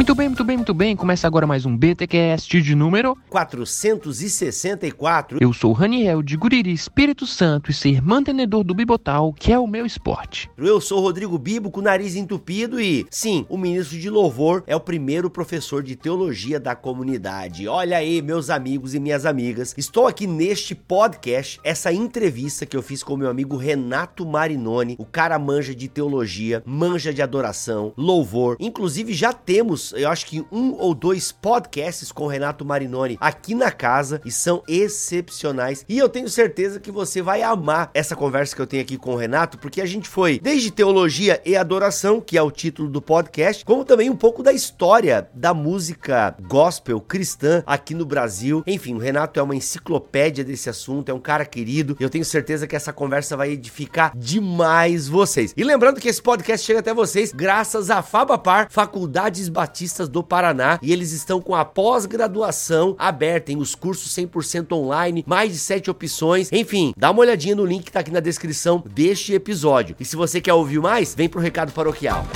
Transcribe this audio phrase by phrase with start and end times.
[0.00, 0.96] Muito bem, muito bem, muito bem.
[0.96, 5.36] Começa agora mais um BTcast de número 464.
[5.38, 9.58] Eu sou o Raniel de Guriri, Espírito Santo e ser mantenedor do Bibotal, que é
[9.58, 10.50] o meu esporte.
[10.56, 14.64] Eu sou o Rodrigo Bibo com o nariz entupido e, sim, o ministro de louvor
[14.66, 17.68] é o primeiro professor de teologia da comunidade.
[17.68, 22.82] Olha aí, meus amigos e minhas amigas, estou aqui neste podcast, essa entrevista que eu
[22.82, 24.96] fiz com meu amigo Renato Marinoni.
[24.98, 28.56] O cara manja de teologia, manja de adoração, louvor.
[28.58, 33.54] Inclusive já temos eu acho que um ou dois podcasts com o Renato Marinoni aqui
[33.54, 35.84] na casa e são excepcionais.
[35.88, 39.12] E eu tenho certeza que você vai amar essa conversa que eu tenho aqui com
[39.12, 43.02] o Renato, porque a gente foi desde teologia e adoração, que é o título do
[43.02, 48.62] podcast, como também um pouco da história da música gospel cristã aqui no Brasil.
[48.66, 51.96] Enfim, o Renato é uma enciclopédia desse assunto, é um cara querido.
[51.98, 55.52] Eu tenho certeza que essa conversa vai edificar demais vocês.
[55.56, 59.79] E lembrando que esse podcast chega até vocês graças a Fabapar, Faculdades Batistas
[60.10, 65.52] Do Paraná e eles estão com a pós-graduação aberta em os cursos 100% online, mais
[65.52, 66.50] de 7 opções.
[66.52, 69.96] Enfim, dá uma olhadinha no link que tá aqui na descrição deste episódio.
[69.98, 72.26] E se você quer ouvir mais, vem pro recado paroquial.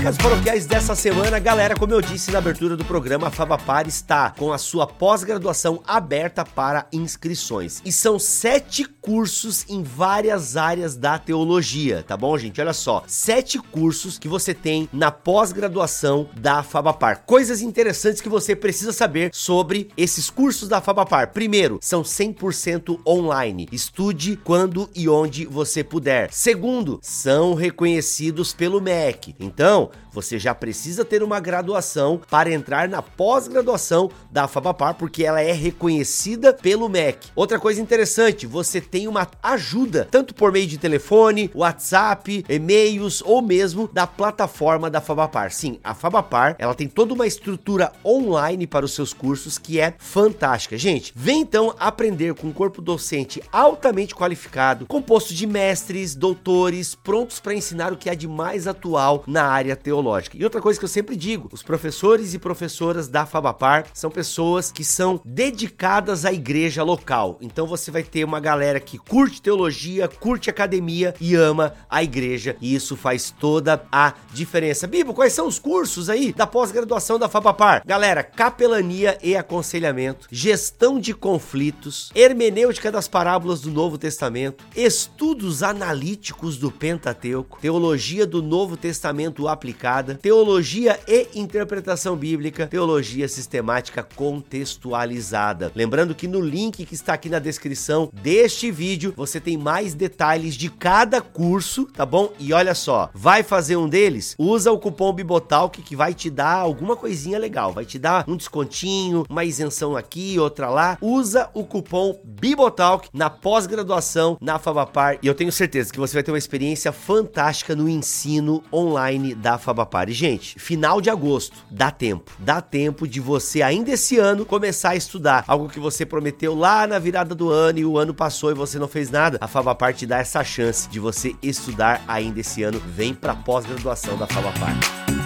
[0.00, 4.30] Recados paroquiais dessa semana, galera, como eu disse na abertura do programa, a Fabapar está
[4.30, 7.82] com a sua pós-graduação aberta para inscrições.
[7.84, 12.62] E são sete cursos em várias áreas da teologia, tá bom, gente?
[12.62, 17.24] Olha só, sete cursos que você tem na pós-graduação da Fabapar.
[17.26, 21.30] Coisas interessantes que você precisa saber sobre esses cursos da Fabapar.
[21.34, 23.68] Primeiro, são 100% online.
[23.70, 26.32] Estude quando e onde você puder.
[26.32, 29.34] Segundo, são reconhecidos pelo MEC.
[29.38, 35.40] Então, você já precisa ter uma graduação para entrar na pós-graduação da FABAPAR, porque ela
[35.40, 37.28] é reconhecida pelo MEC.
[37.34, 43.42] Outra coisa interessante, você tem uma ajuda, tanto por meio de telefone, WhatsApp, e-mails ou
[43.42, 45.52] mesmo da plataforma da FABAPAR.
[45.52, 49.94] Sim, a FABAPAR, ela tem toda uma estrutura online para os seus cursos que é
[49.98, 50.76] fantástica.
[50.76, 57.40] Gente, vem então aprender com um corpo docente altamente qualificado, composto de mestres, doutores, prontos
[57.40, 60.36] para ensinar o que há de mais atual na área teológica.
[60.36, 64.70] E outra coisa que eu sempre digo, os professores e professoras da Fabapar são pessoas
[64.70, 67.38] que são dedicadas à igreja local.
[67.40, 72.56] Então você vai ter uma galera que curte teologia, curte academia e ama a igreja,
[72.60, 74.86] e isso faz toda a diferença.
[74.86, 77.82] Bibo, quais são os cursos aí da pós-graduação da Fabapar?
[77.86, 86.56] Galera, capelania e aconselhamento, gestão de conflitos, hermenêutica das parábolas do Novo Testamento, estudos analíticos
[86.56, 89.69] do Pentateuco, teologia do Novo Testamento aplicada,
[90.16, 95.72] teologia e interpretação bíblica, teologia sistemática contextualizada.
[95.74, 100.54] Lembrando que no link que está aqui na descrição deste vídeo, você tem mais detalhes
[100.54, 102.32] de cada curso, tá bom?
[102.38, 104.34] E olha só, vai fazer um deles?
[104.38, 108.36] Usa o cupom Bibotalk que vai te dar alguma coisinha legal, vai te dar um
[108.36, 110.98] descontinho, uma isenção aqui, outra lá.
[111.00, 116.22] Usa o cupom Bibotalk na pós-graduação na Fabapar e eu tenho certeza que você vai
[116.22, 120.08] ter uma experiência fantástica no ensino online da Fabapar.
[120.08, 122.32] E, gente, final de agosto, dá tempo.
[122.38, 125.44] Dá tempo de você, ainda esse ano, começar a estudar.
[125.46, 128.78] Algo que você prometeu lá na virada do ano e o ano passou e você
[128.78, 129.38] não fez nada.
[129.40, 132.80] A Fabapar te dá essa chance de você estudar ainda esse ano.
[132.80, 135.19] Vem pra pós-graduação da Fabapar.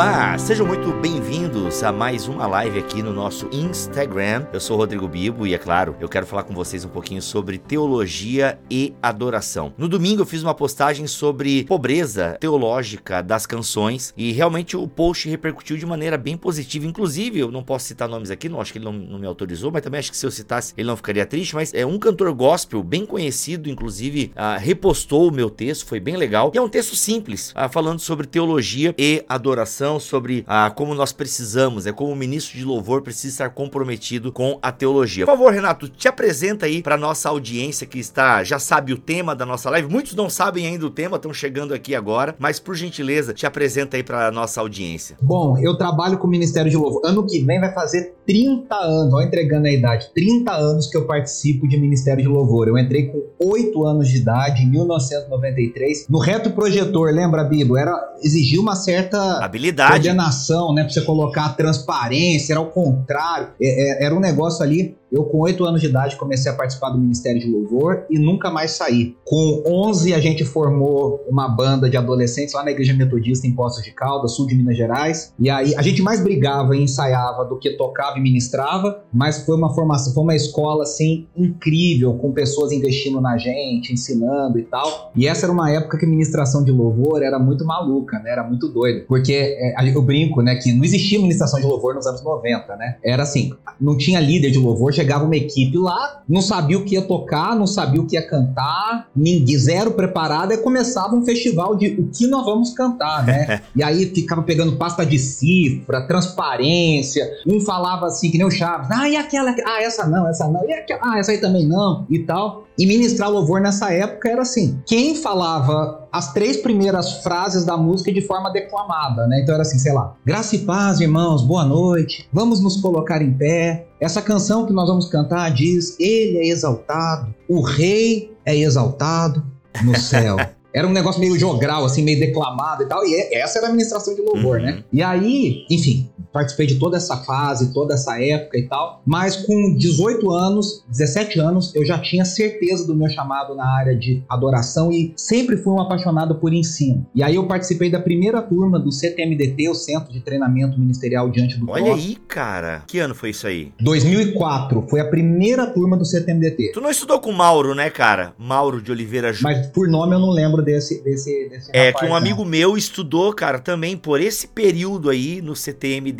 [0.00, 4.46] Olá, sejam muito bem-vindos a mais uma live aqui no nosso Instagram.
[4.50, 7.58] Eu sou Rodrigo Bibo e, é claro, eu quero falar com vocês um pouquinho sobre
[7.58, 9.74] teologia e adoração.
[9.76, 15.28] No domingo eu fiz uma postagem sobre pobreza teológica das canções e realmente o post
[15.28, 16.86] repercutiu de maneira bem positiva.
[16.86, 19.70] Inclusive, eu não posso citar nomes aqui, não acho que ele não, não me autorizou,
[19.70, 21.54] mas também acho que se eu citasse ele não ficaria triste.
[21.54, 26.16] Mas é um cantor gospel bem conhecido, inclusive, uh, repostou o meu texto, foi bem
[26.16, 26.50] legal.
[26.54, 30.94] E é um texto simples, uh, falando sobre teologia e adoração adoração, sobre ah, como
[30.94, 35.24] nós precisamos, é como o ministro de louvor precisa estar comprometido com a teologia.
[35.24, 39.34] Por favor, Renato, te apresenta aí para nossa audiência que está já sabe o tema
[39.34, 39.90] da nossa live.
[39.90, 43.96] Muitos não sabem ainda o tema, estão chegando aqui agora, mas por gentileza, te apresenta
[43.96, 45.16] aí para nossa audiência.
[45.20, 47.02] Bom, eu trabalho com o Ministério de Louvor.
[47.04, 51.06] Ano que vem vai fazer 30 anos, ó, entregando a idade, 30 anos que eu
[51.06, 52.68] participo de Ministério de Louvor.
[52.68, 57.76] Eu entrei com 8 anos de idade, em 1993, no reto projetor, lembra, Bibo?
[57.76, 57.92] Era
[58.22, 64.06] exigir uma certa habilidade, coordenação, né, para você colocar transparência, era o contrário, é, é,
[64.06, 67.40] era um negócio ali eu, com 8 anos de idade, comecei a participar do Ministério
[67.40, 69.16] de Louvor e nunca mais saí.
[69.24, 73.82] Com 11, a gente formou uma banda de adolescentes lá na Igreja Metodista em Poços
[73.82, 75.34] de Caldas, sul de Minas Gerais.
[75.38, 79.56] E aí, a gente mais brigava e ensaiava do que tocava e ministrava, mas foi
[79.56, 85.10] uma formação, foi uma escola, assim, incrível, com pessoas investindo na gente, ensinando e tal.
[85.16, 88.30] E essa era uma época que a ministração de louvor era muito maluca, né?
[88.30, 89.04] Era muito doida.
[89.08, 92.96] Porque é, eu brinco, né, que não existia ministração de louvor nos anos 90, né?
[93.04, 96.94] Era assim, não tinha líder de louvor, chegava uma equipe lá, não sabia o que
[96.94, 101.76] ia tocar, não sabia o que ia cantar, ninguém, zero preparado, e começava um festival
[101.76, 103.60] de o que nós vamos cantar, né?
[103.76, 108.90] e aí ficava pegando pasta de cifra, transparência, um falava assim, que nem o Chaves,
[108.90, 112.06] ah, e aquela, ah, essa não, essa não, e aquela, ah, essa aí também não,
[112.08, 112.64] e tal.
[112.78, 118.12] E ministrar louvor nessa época era assim, quem falava as três primeiras frases da música
[118.12, 119.40] de forma declamada, né?
[119.42, 123.32] Então era assim, sei lá, graça e paz, irmãos, boa noite, vamos nos colocar em
[123.32, 123.86] pé.
[124.00, 129.44] Essa canção que nós vamos cantar diz: Ele é exaltado, o Rei é exaltado
[129.84, 130.36] no céu.
[130.72, 133.04] Era um negócio meio jogral, assim, meio declamado e tal.
[133.04, 134.66] E é, essa era a administração de louvor, uhum.
[134.66, 134.84] né?
[134.92, 139.02] E aí, enfim, participei de toda essa fase, toda essa época e tal.
[139.04, 143.96] Mas com 18 anos, 17 anos, eu já tinha certeza do meu chamado na área
[143.96, 147.06] de adoração e sempre fui um apaixonado por ensino.
[147.14, 151.58] E aí eu participei da primeira turma do CTMDT, o Centro de Treinamento Ministerial Diante
[151.58, 152.82] do Olha aí, cara.
[152.86, 153.72] Que ano foi isso aí?
[153.80, 154.86] 2004.
[154.88, 156.72] Foi a primeira turma do CTMDT.
[156.72, 158.32] Tu não estudou com Mauro, né, cara?
[158.38, 159.58] Mauro de Oliveira Júnior.
[159.58, 162.76] Mas por nome eu não lembro desse, desse, desse É rapaz, que um amigo meu
[162.76, 166.19] estudou, cara, também por esse período aí no CTMDT.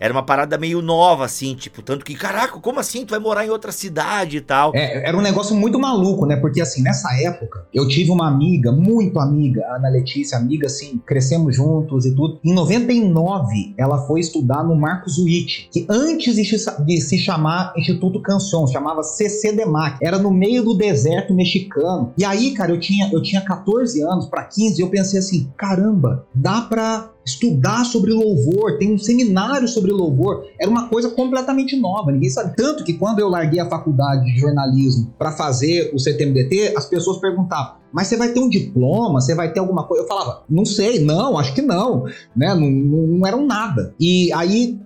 [0.00, 3.04] Era uma parada meio nova, assim, tipo, tanto que, caraca, como assim?
[3.04, 4.72] Tu vai morar em outra cidade e tal.
[4.74, 6.36] É, era um negócio muito maluco, né?
[6.36, 11.00] Porque, assim, nessa época, eu tive uma amiga, muito amiga, a Ana Letícia, amiga, assim,
[11.06, 12.38] crescemos juntos e tudo.
[12.44, 18.66] Em 99, ela foi estudar no Marcos Witt, que antes de se chamar Instituto Canção,
[18.66, 19.98] chamava CCDMAC.
[20.02, 22.12] Era no meio do deserto mexicano.
[22.16, 25.50] E aí, cara, eu tinha, eu tinha 14 14 anos para 15, eu pensei assim:
[25.56, 30.46] caramba, dá para estudar sobre louvor, tem um seminário sobre louvor.
[30.60, 32.54] Era uma coisa completamente nova, ninguém sabe.
[32.56, 37.18] Tanto que quando eu larguei a faculdade de jornalismo para fazer o CTMDT, as pessoas
[37.18, 39.20] perguntavam: mas você vai ter um diploma?
[39.20, 40.04] Você vai ter alguma coisa?
[40.04, 42.04] Eu falava: não sei, não, acho que não.
[42.36, 42.54] Né?
[42.54, 43.94] Não, não, não eram nada.
[43.98, 44.78] E aí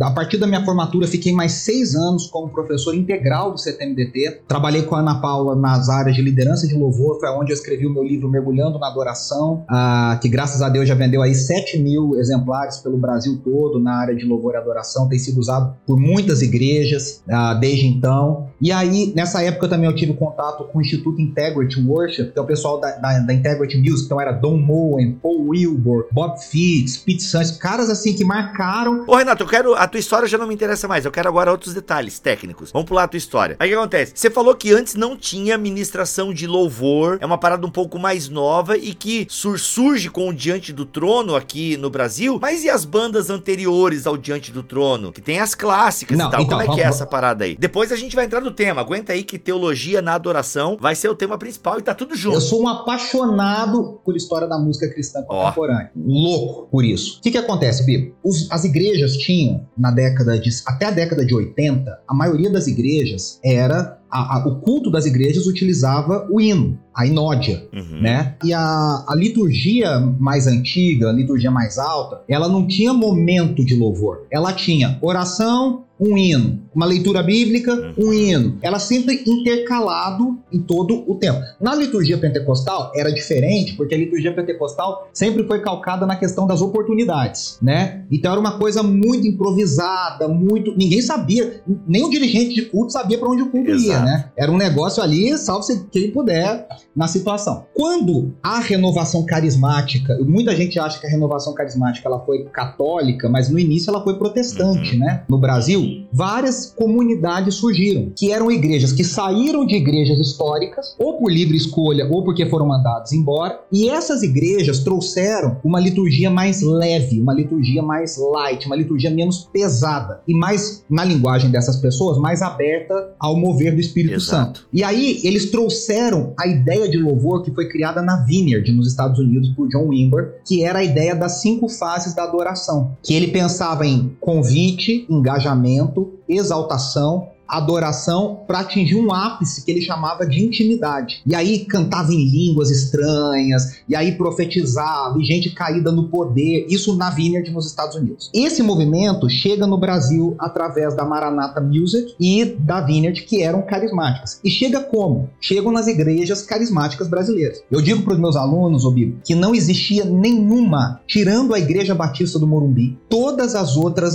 [0.00, 4.42] a partir da minha formatura, fiquei mais seis anos como professor integral do CTMDT.
[4.48, 7.86] Trabalhei com a Ana Paula nas áreas de liderança de louvor, foi onde eu escrevi
[7.86, 11.78] o meu livro Mergulhando na Adoração, uh, que graças a Deus já vendeu aí 7
[11.78, 15.98] mil exemplares pelo Brasil todo na área de louvor e adoração, tem sido usado por
[15.98, 18.48] muitas igrejas uh, desde então.
[18.60, 22.42] E aí, nessa época também eu tive contato com o Instituto Integrity Worship, que é
[22.42, 26.98] o pessoal da, da, da Integrity Music, então era Don Moen, Paul Wilbur, Bob Fitts,
[26.98, 29.04] Pete Santos, caras assim que marcaram.
[29.06, 31.04] Ô Renato, eu quero a tua história já não me interessa mais.
[31.04, 32.70] Eu quero agora outros detalhes técnicos.
[32.70, 33.56] Vamos pular a tua história.
[33.58, 34.12] Aí o que acontece?
[34.14, 37.18] Você falou que antes não tinha ministração de louvor.
[37.20, 41.34] É uma parada um pouco mais nova e que surge com o Diante do Trono
[41.34, 42.38] aqui no Brasil.
[42.40, 45.10] Mas e as bandas anteriores ao Diante do Trono?
[45.10, 46.42] Que tem as clássicas não, e tal.
[46.42, 47.56] Então, Como é vamos, que é essa parada aí?
[47.56, 48.82] Depois a gente vai entrar no tema.
[48.82, 52.36] Aguenta aí que teologia na adoração vai ser o tema principal e tá tudo junto.
[52.36, 55.90] Eu sou um apaixonado por história da música cristã contemporânea.
[55.96, 56.00] Oh.
[56.08, 57.18] Louco por isso.
[57.18, 58.12] O que que acontece, Bibo?
[58.48, 63.38] as igrejas tinham na década de até a década de 80, a maioria das igrejas
[63.44, 68.02] era a, a, o culto das igrejas utilizava o hino, a inódia, uhum.
[68.02, 68.34] né?
[68.44, 73.74] E a, a liturgia mais antiga, a liturgia mais alta, ela não tinha momento de
[73.74, 74.26] louvor.
[74.30, 78.58] Ela tinha oração, um hino, uma leitura bíblica, um hino.
[78.60, 81.40] Ela sempre intercalado em todo o tempo.
[81.60, 86.60] Na liturgia pentecostal era diferente, porque a liturgia pentecostal sempre foi calcada na questão das
[86.60, 88.04] oportunidades, né?
[88.10, 90.76] Então era uma coisa muito improvisada, muito.
[90.76, 93.88] Ninguém sabia, nem o dirigente de culto sabia para onde o culto Exato.
[93.88, 94.30] ia, né?
[94.36, 96.66] Era um negócio ali, salve-se quem puder,
[96.96, 97.66] na situação.
[97.74, 103.48] Quando a renovação carismática, muita gente acha que a renovação carismática ela foi católica, mas
[103.48, 104.98] no início ela foi protestante, uhum.
[104.98, 105.22] né?
[105.28, 111.30] No Brasil, várias comunidades surgiram, que eram igrejas que saíram de igrejas históricas, ou por
[111.30, 117.20] livre escolha, ou porque foram mandados embora, e essas igrejas trouxeram uma liturgia mais leve,
[117.20, 122.42] uma liturgia mais light, uma liturgia menos pesada e mais, na linguagem dessas pessoas, mais
[122.42, 124.58] aberta ao mover do Espírito Exato.
[124.58, 124.66] Santo.
[124.72, 129.18] E aí eles trouxeram a ideia de louvor que foi criada na Vineyard, nos Estados
[129.18, 133.28] Unidos, por John Wimber, que era a ideia das cinco fases da adoração, que ele
[133.28, 135.81] pensava em convite, engajamento,
[136.28, 141.22] exaltação, adoração para atingir um ápice que ele chamava de intimidade.
[141.26, 146.96] E aí cantava em línguas estranhas, e aí profetizava, e gente caída no poder, isso
[146.96, 148.30] na Vineyard nos Estados Unidos.
[148.34, 154.40] Esse movimento chega no Brasil através da Maranatha Music e da Vineyard, que eram carismáticas.
[154.42, 155.28] E chega como?
[155.40, 157.62] Chegam nas igrejas carismáticas brasileiras.
[157.70, 162.38] Eu digo para os meus alunos, Obibo, que não existia nenhuma, tirando a Igreja Batista
[162.38, 164.14] do Morumbi, todas as outras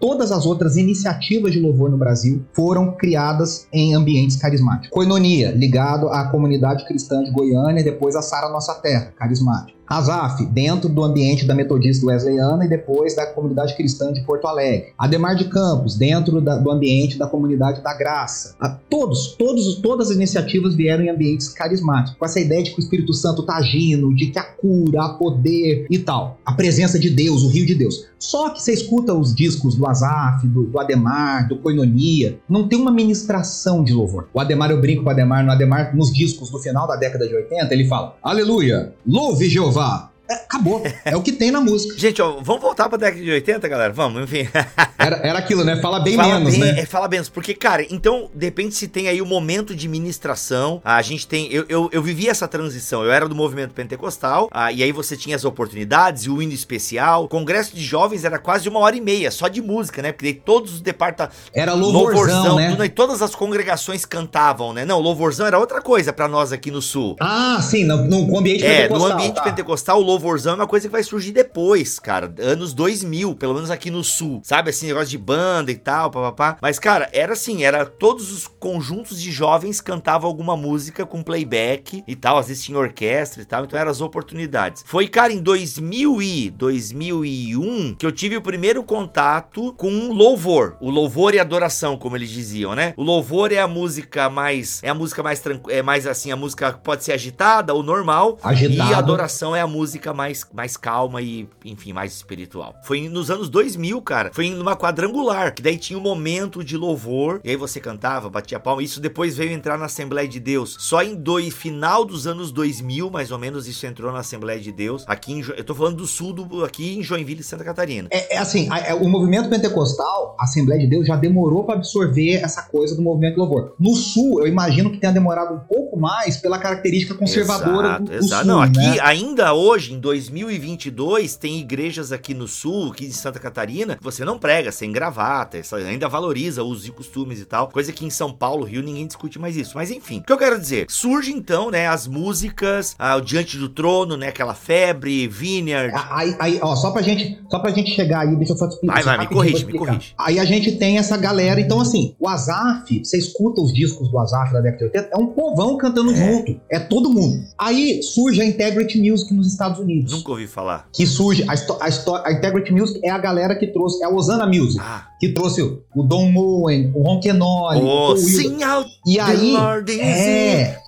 [0.00, 4.90] todas as outras iniciativas de louvor no Brasil foram criadas em ambientes carismáticos.
[4.90, 9.75] Coinonia, ligado à comunidade cristã de Goiânia e depois a Sara Nossa Terra, carismático.
[9.88, 14.92] Azaf, dentro do ambiente da Metodista Wesleyana e depois da comunidade cristã de Porto Alegre.
[14.98, 18.56] Ademar de Campos, dentro da, do ambiente da comunidade da Graça.
[18.58, 22.78] A, todos, todos, todas as iniciativas vieram em ambientes carismáticos, com essa ideia de que
[22.78, 26.38] o Espírito Santo está agindo, de que a cura, a poder e tal.
[26.44, 28.06] A presença de Deus, o rio de Deus.
[28.18, 32.78] Só que você escuta os discos do Azaf, do, do Ademar, do Coinonia, não tem
[32.78, 34.28] uma ministração de louvor.
[34.34, 37.28] O Ademar, eu brinco com o Ademar, no Ademar, nos discos do final da década
[37.28, 40.15] de 80, ele fala: Aleluia, louve Jeová provar?
[40.28, 40.82] É, acabou.
[41.04, 41.94] É o que tem na música.
[41.98, 43.92] Gente, ó, vamos voltar pra década de 80, galera?
[43.92, 44.48] Vamos, enfim.
[44.98, 45.76] Era, era aquilo, né?
[45.80, 46.80] Fala bem fala menos, bem, né?
[46.80, 47.28] É, fala menos.
[47.28, 50.80] Porque, cara, então, depende se tem aí o momento de ministração.
[50.84, 51.52] A gente tem.
[51.52, 53.04] Eu, eu, eu vivi essa transição.
[53.04, 54.48] Eu era do movimento pentecostal.
[54.50, 57.24] Ah, e aí você tinha as oportunidades e o hino especial.
[57.24, 60.10] O congresso de jovens era quase uma hora e meia, só de música, né?
[60.10, 61.36] Porque daí todos os departamentos.
[61.54, 62.70] Era louvorzão, né?
[62.70, 64.84] tudo, e todas as congregações cantavam, né?
[64.84, 67.14] Não, louvorzão era outra coisa pra nós aqui no sul.
[67.20, 69.08] Ah, sim, no, no ambiente É, pentecostal.
[69.08, 69.42] no ambiente tá.
[69.42, 72.34] pentecostal, o louvorzão é uma coisa que vai surgir depois, cara.
[72.38, 74.40] Anos 2000, pelo menos aqui no sul.
[74.42, 76.56] Sabe, assim, negócio de banda e tal, papapá.
[76.60, 82.02] Mas, cara, era assim, era todos os conjuntos de jovens cantavam alguma música com playback
[82.06, 82.38] e tal.
[82.38, 84.82] Às vezes tinha orquestra e tal, então eram as oportunidades.
[84.86, 90.76] Foi, cara, em 2000 e 2001 que eu tive o primeiro contato com louvor.
[90.80, 92.94] O louvor e adoração, como eles diziam, né?
[92.96, 94.82] O louvor é a música mais...
[94.82, 98.38] É a música mais tranquila, é mais assim, a música pode ser agitada ou normal.
[98.42, 98.90] Agitada.
[98.90, 102.74] E a adoração é a música mais, mais calma e, enfim, mais espiritual.
[102.84, 104.30] Foi nos anos 2000, cara.
[104.32, 108.58] Foi numa quadrangular, que daí tinha um momento de louvor, e aí você cantava, batia
[108.60, 108.82] palma.
[108.82, 110.76] Isso depois veio entrar na Assembleia de Deus.
[110.80, 114.72] Só em dois, final dos anos 2000, mais ou menos, isso entrou na Assembleia de
[114.72, 115.04] Deus.
[115.06, 118.08] Aqui em, eu tô falando do sul, do, aqui em Joinville, Santa Catarina.
[118.10, 121.76] É, é assim, a- é, o movimento pentecostal, a Assembleia de Deus, já demorou para
[121.76, 123.74] absorver essa coisa do movimento de louvor.
[123.78, 128.10] No sul, eu imagino que tenha demorado um pouco mais pela característica conservadora Exato, do,
[128.10, 128.44] do exato.
[128.44, 128.98] sul, Não, aqui, né?
[129.00, 134.38] ainda hoje, em 2022, tem igrejas aqui no sul, aqui de Santa Catarina, você não
[134.38, 137.68] prega sem gravata, ainda valoriza os e costumes e tal.
[137.68, 139.72] Coisa que em São Paulo, Rio, ninguém discute mais isso.
[139.74, 140.86] Mas enfim, o que eu quero dizer?
[140.90, 145.94] Surge então, né, as músicas, ah, o Diante do Trono, né, aquela febre, Vineyard.
[146.10, 148.94] Aí, aí, ó, só pra gente, só pra gente chegar aí, deixa eu só explicar.
[148.94, 150.14] Vai, vai, me corrige, me corrige.
[150.18, 154.18] Aí a gente tem essa galera, então assim, o Azaf, você escuta os discos do
[154.18, 157.42] Azaf da década de 80, é um povão cantando junto, é todo mundo.
[157.56, 159.85] Aí surge a Integrity Music nos Estados Unidos.
[159.86, 160.88] Nunca ouvi falar.
[160.92, 164.46] Que surge, a, a, a Integrity Music é a galera que trouxe, é a Osana
[164.46, 169.18] Music, Ah, que trouxe o- o Don Moen, o Ronquenoli, o oh, sing out E
[169.20, 169.54] aí,
[170.00, 170.78] é,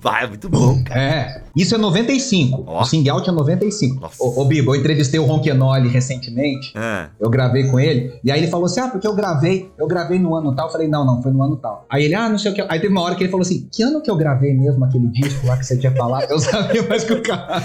[0.00, 1.00] Vai, muito bom, cara.
[1.00, 2.82] é, isso é 95, Ó.
[2.82, 4.00] o Sing Out é 95.
[4.00, 4.22] Nossa.
[4.22, 8.40] Ô, ô Bibo, eu entrevistei o Ronquenoli recentemente, Ah, Eu gravei com ele, e aí
[8.40, 10.66] ele falou assim: Ah, porque eu gravei, eu gravei no ano tal.
[10.66, 11.86] Eu falei, não, não, foi no ano tal.
[11.90, 12.60] Aí ele, ah, não sei o que.
[12.62, 15.06] Aí teve uma hora que ele falou assim: que ano que eu gravei mesmo aquele
[15.08, 16.30] disco lá que você tinha falado?
[16.30, 17.62] Eu sabia mais que o cara.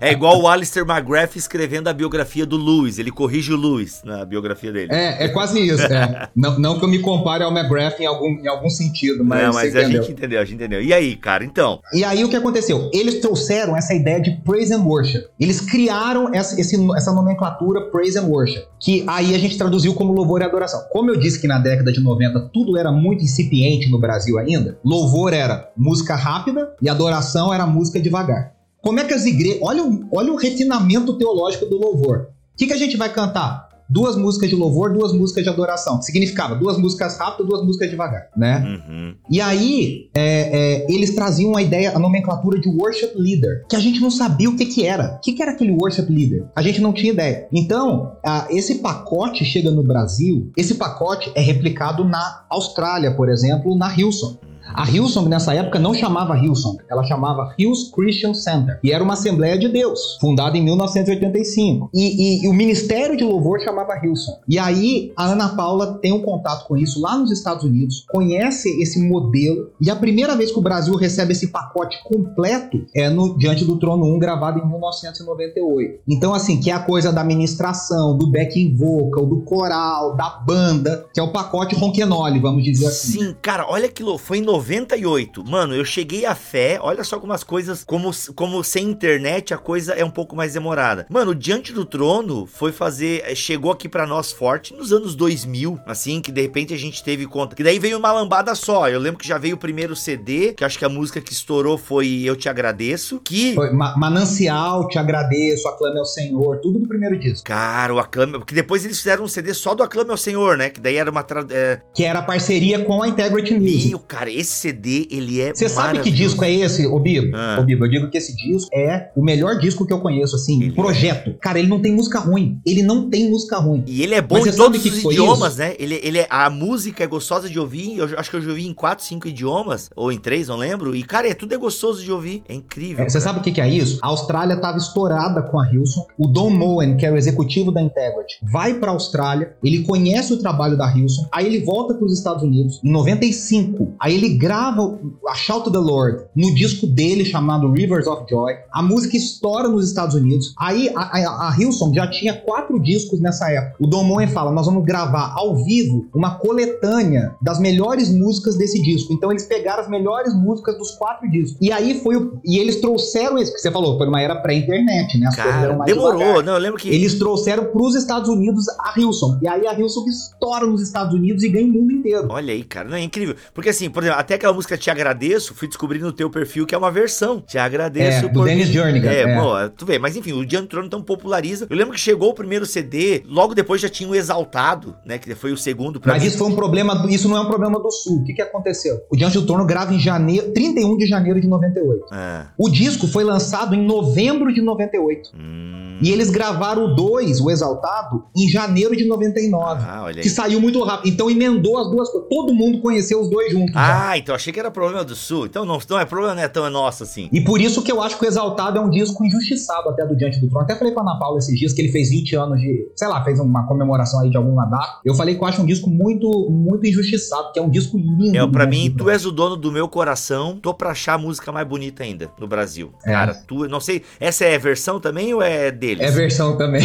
[0.00, 2.98] É igual o Alistair McGrath escrevendo a biografia do Lewis.
[2.98, 4.92] Ele corrige o Lewis na biografia dele.
[4.92, 5.82] É, é quase isso.
[5.84, 6.28] é.
[6.34, 9.52] Não, não que eu me compare ao McGrath em algum, em algum sentido, mas, Não,
[9.52, 10.02] mas a entendeu.
[10.02, 10.82] gente entendeu, a gente entendeu.
[10.82, 11.80] E aí, cara, então?
[11.92, 12.88] E aí o que aconteceu?
[12.92, 15.24] Eles trouxeram essa ideia de praise and worship.
[15.38, 20.12] Eles criaram essa, esse- essa nomenclatura praise and worship, que aí a gente traduziu como
[20.12, 20.82] louvor e adoração.
[20.90, 24.78] Como eu disse que na década de 90 tudo era muito incipiente no Brasil ainda,
[24.84, 28.52] louvor era música rápida e adoração era música devagar.
[28.82, 29.60] Como é que as igrejas.
[29.62, 32.28] Olha, o- olha o refinamento teológico do louvor.
[32.54, 33.68] O que, que a gente vai cantar?
[33.90, 35.98] Duas músicas de louvor, duas músicas de adoração.
[35.98, 38.80] Que significava duas músicas rápidas, duas músicas devagar, né?
[38.88, 39.14] Uhum.
[39.28, 43.80] E aí, é, é, eles traziam a ideia, a nomenclatura de worship leader, que a
[43.80, 45.16] gente não sabia o que que era.
[45.16, 46.46] O que que era aquele worship leader?
[46.54, 47.48] A gente não tinha ideia.
[47.52, 53.76] Então, ah, esse pacote chega no Brasil, esse pacote é replicado na Austrália, por exemplo,
[53.76, 54.38] na Hillsong.
[54.74, 59.14] A Hillsong nessa época não chamava Hillsong, ela chamava Hills Christian Center e era uma
[59.14, 61.90] Assembleia de Deus, fundada em 1985.
[61.94, 62.00] E,
[62.40, 64.38] e- e o Ministério de Louvor chamava Hillsong.
[64.48, 68.68] E aí a Ana Paula tem um contato com isso lá nos Estados Unidos, conhece
[68.82, 73.36] esse modelo e a primeira vez que o Brasil recebe esse pacote completo é no
[73.36, 76.00] Diante do Trono 1, gravado em 1998.
[76.08, 81.06] Então assim, que é a coisa da ministração, do backing vocal, do coral, da banda,
[81.12, 83.18] que é o pacote Ronquenole, vamos dizer assim.
[83.18, 84.20] Sim, cara, olha que louco.
[84.20, 85.44] Foi em 98.
[85.44, 86.78] Mano, eu cheguei a fé.
[86.80, 87.84] Olha só como as coisas.
[87.84, 91.06] Como, como sem internet a coisa é um pouco mais demorada.
[91.08, 93.22] Mano, Diante do Trono foi fazer.
[93.26, 95.78] eh, Chegou aqui pra nós forte nos anos 2000.
[95.86, 97.56] Assim, que de repente a gente teve conta.
[97.56, 98.88] Que daí veio uma lambada só.
[98.88, 100.52] Eu lembro que já veio o primeiro CD.
[100.52, 103.20] Que acho que a música que estourou foi Eu Te Agradeço.
[103.24, 103.54] Que.
[103.54, 107.44] Foi Ma- Manancial, Te Agradeço, Aclame ao Senhor, tudo do primeiro disco.
[107.44, 108.32] Cara, o Aclame.
[108.34, 110.70] Porque depois eles fizeram um CD só do Aclame ao Senhor, né?
[110.70, 111.22] Que daí era uma.
[111.22, 111.44] Tra...
[111.50, 111.80] É...
[111.94, 113.88] Que era parceria com a Integrity Music.
[113.90, 115.54] Meu, cara, esse CD, ele é.
[115.54, 117.34] Você sabe que disco é esse, ô Bibo?
[117.34, 117.58] Ah.
[117.60, 120.62] Ô Bibo, eu digo que esse disco é o melhor disco que eu conheço, assim,
[120.62, 121.34] Ele projeto.
[121.40, 122.60] Cara, ele não tem música ruim.
[122.66, 123.84] Ele não tem música ruim.
[123.86, 125.58] E ele é bom Mas em todos que os idiomas, isso?
[125.58, 125.74] né?
[125.78, 127.98] Ele, ele é, a música é gostosa de ouvir.
[127.98, 129.90] Eu acho que eu já ouvi em 4, 5 idiomas.
[129.94, 130.94] Ou em 3, não lembro.
[130.94, 132.42] E, cara, é tudo é gostoso de ouvir.
[132.48, 133.04] É incrível.
[133.04, 133.24] É, você cara.
[133.24, 133.98] sabe o que, que é isso?
[134.02, 136.06] A Austrália estava estourada com a Hilson.
[136.18, 139.54] O Don Moen, que é o executivo da Integrity, vai para a Austrália.
[139.62, 141.26] Ele conhece o trabalho da Hilson.
[141.32, 143.94] Aí ele volta para os Estados Unidos em 95.
[144.00, 148.54] Aí ele grava a Shout to the Lord no disco dele chamado Rivers of Joy.
[148.72, 150.54] A música estoura nos Estados Unidos.
[150.58, 153.76] Aí a, a, a Hilson já tinha quatro discos nessa época.
[153.78, 158.80] O Don Moen fala: nós vamos gravar ao vivo uma coletânea das melhores músicas desse
[158.82, 159.12] disco.
[159.12, 161.58] Então eles pegaram as melhores músicas dos quatro discos.
[161.60, 162.40] E aí foi o.
[162.44, 165.26] E eles trouxeram esse que você falou, foi numa era pré-internet, né?
[165.26, 166.18] As coisas Cara, demorou.
[166.18, 166.44] devagar.
[166.44, 166.88] Não, eu lembro que.
[166.88, 169.38] Eles trouxeram para os Estados Unidos a Hilson.
[169.42, 172.28] E aí a Hilson estoura nos Estados Unidos e ganha o mundo inteiro.
[172.30, 173.34] Olha aí, cara, não é incrível.
[173.52, 176.72] Porque assim, por exemplo, até aquela música Te Agradeço, fui descobrir no teu perfil que
[176.74, 177.40] é uma versão.
[177.40, 179.34] Te agradeço É, do Dennis Jernigan, É, é.
[179.40, 181.66] bom, tu vê, mas enfim, o Diante do Trono então populariza.
[181.68, 185.18] Eu lembro que chegou o primeiro CD, logo depois já tinha o Exaltado, né?
[185.18, 186.28] Que foi o segundo pra Mas mim.
[186.28, 188.18] isso foi um problema, isso não é um problema do Sul.
[188.20, 189.00] O que, que aconteceu?
[189.10, 192.04] O Diante do Trono grava em janeiro, 31 de janeiro de 98.
[192.12, 195.30] Ah, O disco foi lançado em novembro de 98.
[195.34, 195.98] hum.
[196.02, 199.84] E eles gravaram o 2, o Exaltado, em janeiro de 99.
[199.86, 200.22] Ah, olha aí.
[200.22, 201.12] que saiu muito rápido.
[201.12, 202.26] Então emendou as duas coisas.
[202.30, 203.74] Todo mundo conheceu os dois juntos.
[203.74, 204.09] já.
[204.10, 205.46] Ah, então achei que era problema do Sul.
[205.46, 207.28] Então não, não é problema, não é tão nosso assim.
[207.32, 210.16] E por isso que eu acho que o Exaltado é um disco injustiçado até do
[210.16, 210.64] Diante do Trono.
[210.64, 213.06] Até falei com a Ana Paula esses dias que ele fez 20 anos de, sei
[213.06, 214.98] lá, fez uma comemoração aí de alguma data.
[215.04, 218.36] Eu falei que eu acho um disco muito, muito injustiçado, que é um disco lindo.
[218.36, 220.58] É, pra mim, tu és o dono do meu coração.
[220.60, 222.92] Tô pra achar a música mais bonita ainda no Brasil.
[223.04, 223.12] É.
[223.12, 226.04] Cara, tu, não sei, essa é versão também ou é deles?
[226.04, 226.82] É versão também.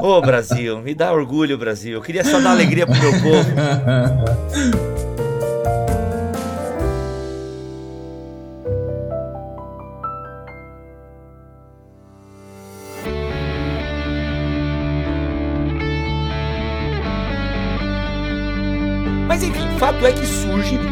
[0.00, 1.92] Ô, Brasil, me dá orgulho, Brasil.
[1.92, 4.87] Eu queria só dar alegria pro meu povo.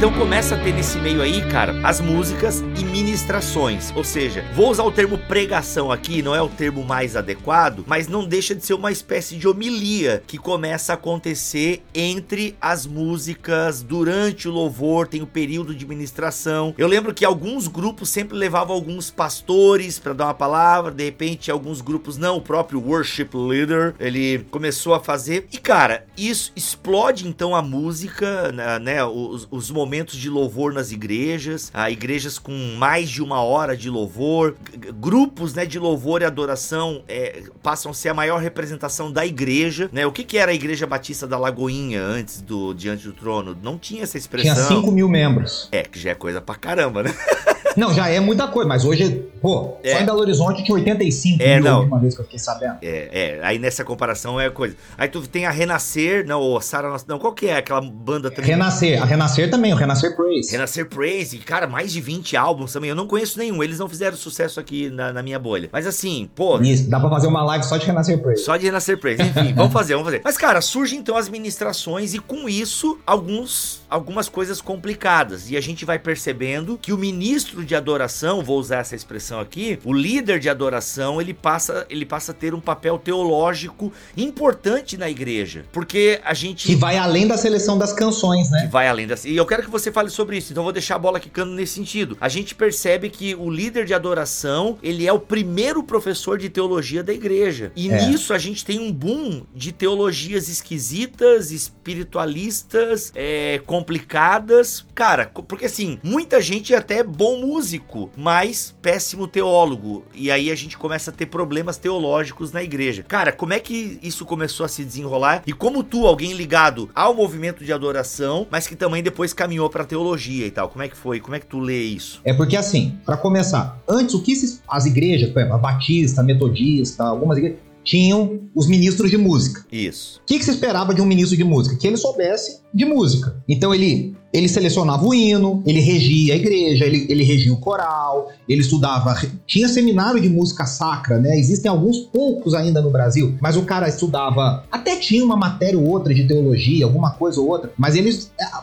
[0.06, 3.92] então começa a ter nesse meio aí, cara, as músicas e ministrações.
[3.96, 8.06] Ou seja, vou usar o termo pregação aqui, não é o termo mais adequado, mas
[8.06, 13.82] não deixa de ser uma espécie de homilia que começa a acontecer entre as músicas
[13.82, 16.72] durante o louvor, tem o período de ministração.
[16.78, 21.50] Eu lembro que alguns grupos sempre levavam alguns pastores para dar uma palavra, de repente
[21.50, 25.48] alguns grupos não, o próprio worship leader, ele começou a fazer.
[25.52, 30.92] E cara, isso explode então a música, né, né, os, os momentos de louvor nas
[30.92, 34.54] igrejas, a igrejas com mais de uma hora de louvor,
[34.98, 39.88] grupos, né, de louvor e adoração é, passam a ser a maior representação da igreja,
[39.92, 40.06] né?
[40.06, 43.56] O que que era a igreja batista da Lagoinha antes do diante do trono?
[43.62, 44.54] Não tinha essa expressão.
[44.54, 45.68] Tinha 5 mil membros.
[45.72, 47.14] É, que já é coisa pra caramba, né?
[47.76, 49.92] Não, já é muita coisa, mas hoje, pô, É.
[49.92, 51.74] só em Belo Horizonte tinha 85 É, mil não.
[51.74, 52.78] a última vez que eu fiquei sabendo.
[52.80, 54.74] É, é, aí nessa comparação é coisa.
[54.96, 58.30] Aí tu tem a Renascer, não, ou a Sara, não, qual que é aquela banda
[58.30, 58.52] também?
[58.52, 60.50] Renascer Renascer, a Renascer também, o Renascer Praise.
[60.50, 62.90] Renascer Praise, cara, mais de 20 álbuns também.
[62.90, 65.68] Eu não conheço nenhum, eles não fizeram sucesso aqui na, na minha bolha.
[65.72, 66.60] Mas assim, pô.
[66.60, 68.42] Isso, dá pra fazer uma live só de Renascer Praise.
[68.42, 69.22] Só de Renascer Praise.
[69.22, 70.20] Enfim, vamos fazer, vamos fazer.
[70.24, 75.50] Mas, cara, surgem então as ministrações e com isso, alguns, algumas coisas complicadas.
[75.50, 79.78] E a gente vai percebendo que o ministro de adoração, vou usar essa expressão aqui,
[79.84, 85.08] o líder de adoração, ele passa, ele passa a ter um papel teológico importante na
[85.08, 85.64] igreja.
[85.72, 86.66] Porque a gente.
[86.66, 88.62] Que vai além da seleção das canções, né?
[88.62, 89.24] Que vai além das.
[89.24, 91.74] E eu quero que você fale sobre isso, então vou deixar a bola quicando nesse
[91.74, 92.16] sentido.
[92.20, 97.02] A gente percebe que o líder de adoração, ele é o primeiro professor de teologia
[97.02, 97.72] da igreja.
[97.76, 98.06] E é.
[98.06, 104.86] nisso a gente tem um boom de teologias esquisitas, espiritualistas, é, complicadas.
[104.94, 110.04] Cara, porque assim, muita gente é até bom músico, mas péssimo teólogo.
[110.14, 113.02] E aí a gente começa a ter problemas teológicos na igreja.
[113.02, 115.42] Cara, como é que isso começou a se desenrolar?
[115.46, 119.84] E como tu, alguém ligado ao movimento de adoração, mas que também depois caminhou pra
[119.84, 121.20] teologia e tal, como é que foi?
[121.20, 122.20] Como é que tu lê isso?
[122.24, 124.32] É porque assim, para começar, antes o que
[124.68, 129.64] as igrejas, a Batista, a Metodista, algumas igrejas, tinham os ministros de música.
[129.70, 130.20] Isso.
[130.20, 131.76] O que, que se esperava de um ministro de música?
[131.76, 133.34] Que ele soubesse de música.
[133.48, 138.30] Então ele ele selecionava o hino, ele regia a igreja, ele, ele regia o coral,
[138.46, 139.16] ele estudava.
[139.46, 141.38] Tinha seminário de música sacra, né?
[141.38, 144.64] Existem alguns poucos ainda no Brasil, mas o cara estudava.
[144.70, 148.14] Até tinha uma matéria ou outra de teologia, alguma coisa ou outra, mas ele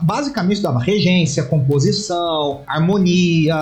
[0.01, 3.55] basicamente estudava regência, composição, harmonia,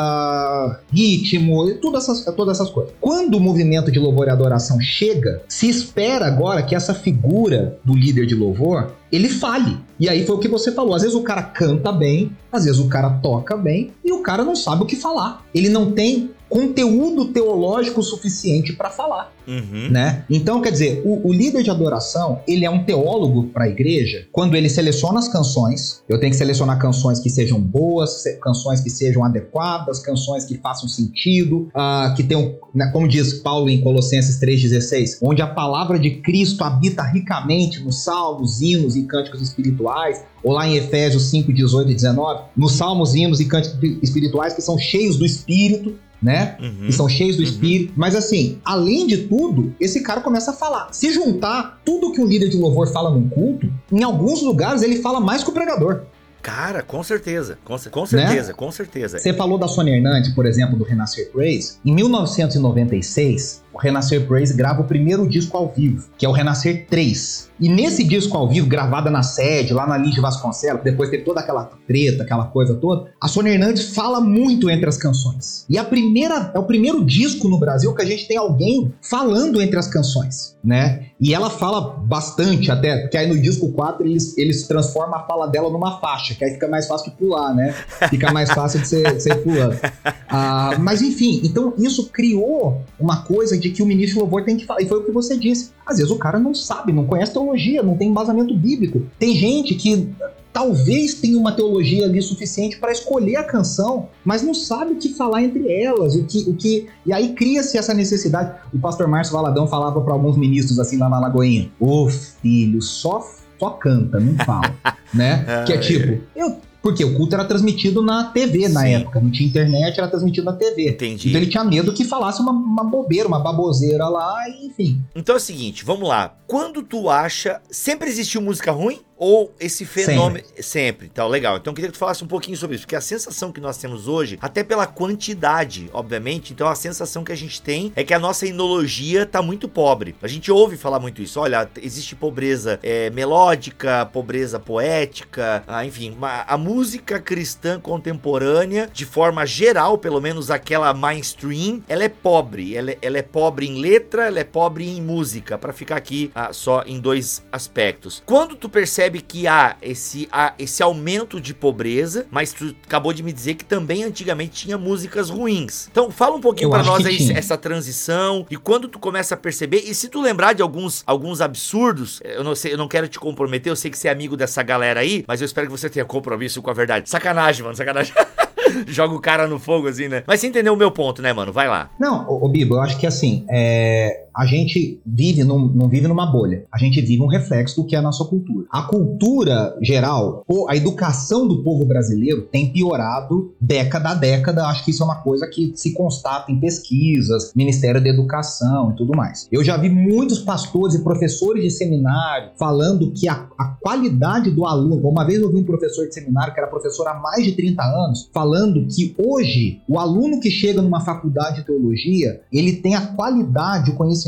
[0.91, 2.93] ritmo, todas essas, todas essas coisas.
[2.99, 7.95] Quando o movimento de louvor e adoração chega, se espera agora que essa figura do
[7.95, 9.77] líder de louvor ele fale.
[9.99, 10.95] E aí foi o que você falou.
[10.95, 14.43] Às vezes o cara canta bem, às vezes o cara toca bem e o cara
[14.43, 15.45] não sabe o que falar.
[15.53, 19.89] Ele não tem conteúdo teológico suficiente para falar, uhum.
[19.89, 20.25] né?
[20.29, 24.27] Então, quer dizer, o, o, líder de adoração, ele é um teólogo para a igreja
[24.33, 26.03] quando ele seleciona as canções.
[26.09, 30.89] Eu tenho que selecionar canções que sejam boas, canções que sejam adequadas, canções que façam
[30.89, 36.17] sentido, uh, que tenham, né, como diz Paulo em Colossenses 3,16, onde a palavra de
[36.17, 41.91] Cristo habita ricamente nos salmos, hinos e cânticos espirituais, ou lá em Efésios 5, 18
[41.91, 46.57] e 19, nos salmos, hinos e cânticos espirituais que são cheios do Espírito, né?
[46.61, 47.49] Uhum, que são cheios do uhum.
[47.49, 47.93] espírito.
[47.95, 50.89] Mas assim, além de tudo, esse cara começa a falar.
[50.91, 55.01] Se juntar tudo que um líder de louvor fala num culto, em alguns lugares ele
[55.01, 56.03] fala mais que o pregador.
[56.41, 58.53] Cara, com certeza, com, com certeza, né?
[58.53, 59.19] com certeza.
[59.19, 61.77] Você falou da Sônia Hernandes, por exemplo, do Renascer Praise.
[61.85, 66.87] Em 1996, o Renascer Praise grava o primeiro disco ao vivo, que é o Renascer
[66.89, 67.51] 3.
[67.59, 71.39] E nesse disco ao vivo, gravada na sede, lá na Linge Vasconcelos, depois teve toda
[71.39, 75.65] aquela treta, aquela coisa toda, a Sônia Hernandes fala muito entre as canções.
[75.69, 79.61] E a primeira, é o primeiro disco no Brasil que a gente tem alguém falando
[79.61, 81.05] entre as canções, né?
[81.19, 85.47] E ela fala bastante até, porque aí no disco 4 eles, eles transformam a fala
[85.47, 87.75] dela numa faixa, que aí fica mais fácil de pular, né?
[88.09, 89.77] Fica mais fácil de ser, de ser pulando.
[90.33, 94.57] Ah, mas enfim, então isso criou uma coisa de que o ministro de louvor tem
[94.57, 94.81] que falar.
[94.81, 95.71] E foi o que você disse.
[95.85, 99.03] Às vezes o cara não sabe, não conhece teologia, não tem embasamento bíblico.
[99.19, 100.09] Tem gente que
[100.53, 105.13] talvez tenha uma teologia ali suficiente para escolher a canção, mas não sabe o que
[105.13, 108.53] falar entre elas, o que, o que e aí cria-se essa necessidade.
[108.73, 113.25] O pastor Márcio Valadão falava para alguns ministros assim lá na Lagoinha: "Ô filho, só
[113.59, 114.75] só canta, não fala",
[115.13, 115.63] né?
[115.65, 118.93] que é tipo, eu porque o culto era transmitido na TV na Sim.
[118.95, 120.89] época, não tinha internet, era transmitido na TV.
[120.89, 121.29] Entendi.
[121.29, 124.99] Então ele tinha medo que falasse uma, uma bobeira, uma baboseira lá, enfim.
[125.15, 126.35] Então é o seguinte, vamos lá.
[126.47, 127.61] Quando tu acha.
[127.69, 128.99] Sempre existiu música ruim?
[129.23, 130.43] Ou esse fenômeno.
[130.47, 130.63] Sempre.
[130.63, 131.09] Sempre.
[131.13, 131.57] Então, legal.
[131.57, 132.85] Então, eu queria que tu falasse um pouquinho sobre isso.
[132.85, 137.31] Porque a sensação que nós temos hoje, até pela quantidade, obviamente, então a sensação que
[137.31, 140.15] a gente tem é que a nossa enologia tá muito pobre.
[140.23, 141.39] A gente ouve falar muito isso.
[141.39, 146.17] Olha, existe pobreza é, melódica, pobreza poética, ah, enfim.
[146.19, 152.75] A, a música cristã contemporânea, de forma geral, pelo menos aquela mainstream, ela é pobre.
[152.75, 155.59] Ela, é, ela é pobre em letra, ela é pobre em música.
[155.59, 158.23] para ficar aqui ah, só em dois aspectos.
[158.25, 163.11] Quando tu percebe percebe que há esse, há esse aumento de pobreza, mas tu acabou
[163.11, 165.89] de me dizer que também antigamente tinha músicas ruins.
[165.91, 167.37] Então fala um pouquinho para nós aí tinha.
[167.37, 171.41] essa transição e quando tu começa a perceber, e se tu lembrar de alguns, alguns
[171.41, 174.37] absurdos, eu não sei, eu não quero te comprometer, eu sei que você é amigo
[174.37, 177.09] dessa galera aí, mas eu espero que você tenha compromisso com a verdade.
[177.09, 178.13] Sacanagem, mano, sacanagem.
[178.87, 180.23] Joga o cara no fogo assim, né?
[180.25, 181.51] Mas você entendeu o meu ponto, né, mano?
[181.51, 181.89] Vai lá.
[181.99, 186.25] Não, o Bibo, eu acho que assim, é a gente vive num, não vive numa
[186.25, 186.65] bolha.
[186.71, 188.65] A gente vive um reflexo do que é a nossa cultura.
[188.71, 194.65] A cultura geral, a educação do povo brasileiro tem piorado década a década.
[194.67, 198.95] Acho que isso é uma coisa que se constata em pesquisas, Ministério da Educação e
[198.95, 199.47] tudo mais.
[199.51, 204.65] Eu já vi muitos pastores e professores de seminário falando que a, a qualidade do
[204.65, 205.07] aluno.
[205.07, 207.83] Uma vez eu vi um professor de seminário que era professor há mais de 30
[207.83, 213.07] anos falando que hoje o aluno que chega numa faculdade de teologia ele tem a
[213.07, 214.20] qualidade, o conhecimento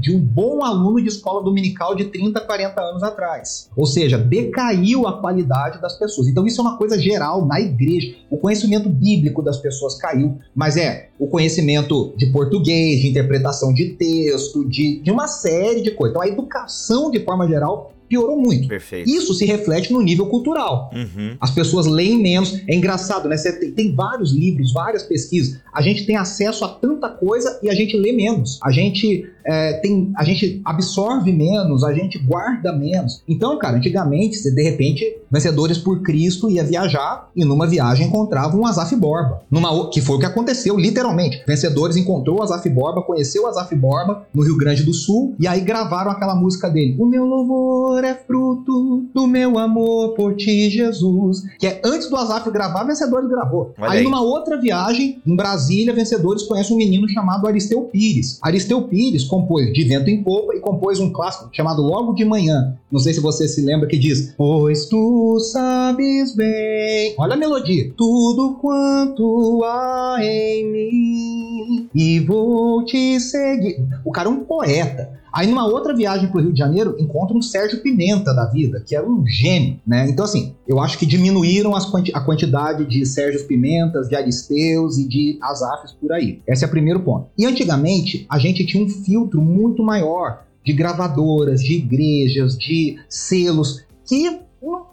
[0.00, 3.68] de um bom aluno de escola dominical de 30, 40 anos atrás.
[3.76, 6.28] Ou seja, decaiu a qualidade das pessoas.
[6.28, 8.14] Então isso é uma coisa geral na igreja.
[8.30, 13.90] O conhecimento bíblico das pessoas caiu, mas é o conhecimento de português, de interpretação de
[13.90, 16.14] texto, de, de uma série de coisas.
[16.14, 18.68] Então a educação, de forma geral, piorou muito.
[18.68, 19.08] Perfeito.
[19.08, 20.90] Isso se reflete no nível cultural.
[20.94, 21.36] Uhum.
[21.40, 22.62] As pessoas leem menos.
[22.66, 23.36] É engraçado, né?
[23.36, 25.60] Você tem, tem, vários livros, várias pesquisas.
[25.72, 28.58] A gente tem acesso a tanta coisa e a gente lê menos.
[28.62, 33.22] A gente é, tem, a gente absorve menos, a gente guarda menos.
[33.28, 38.56] Então, cara, antigamente, você de repente, vencedores por Cristo ia viajar e numa viagem encontrava
[38.56, 39.42] um Azaf Borba.
[39.50, 41.42] Numa, que foi o que aconteceu, literalmente.
[41.46, 45.46] Vencedores encontrou o Azaf Borba, conheceu o Azaf Borba no Rio Grande do Sul e
[45.46, 46.96] aí gravaram aquela música dele.
[46.98, 51.44] O meu louvor é fruto do meu amor por ti, Jesus.
[51.58, 53.74] Que é antes do Azaf gravar, Vencedores gravou.
[53.78, 58.38] Aí, aí, numa outra viagem, em Brasília, Vencedores conhece um menino chamado Aristeu Pires.
[58.42, 62.76] Aristeu Pires compôs De Vento em Popa e compôs um clássico chamado Logo de Manhã.
[62.90, 67.14] Não sei se você se lembra que diz: Pois tu sabes bem.
[67.18, 67.92] Olha a melodia.
[67.96, 71.55] Tudo quanto há em mim
[71.94, 73.86] e vou te seguir.
[74.04, 75.10] O cara é um poeta.
[75.32, 78.82] Aí numa outra viagem para o Rio de Janeiro, encontra um Sérgio Pimenta da vida,
[78.86, 80.08] que era um gênio, né?
[80.08, 85.06] Então assim, eu acho que diminuíram quanti a quantidade de Sérgios Pimentas, de Aristeus e
[85.06, 86.40] de Azafes por aí.
[86.46, 87.28] Esse é o primeiro ponto.
[87.36, 93.84] E antigamente, a gente tinha um filtro muito maior de gravadoras, de igrejas, de selos,
[94.04, 94.40] que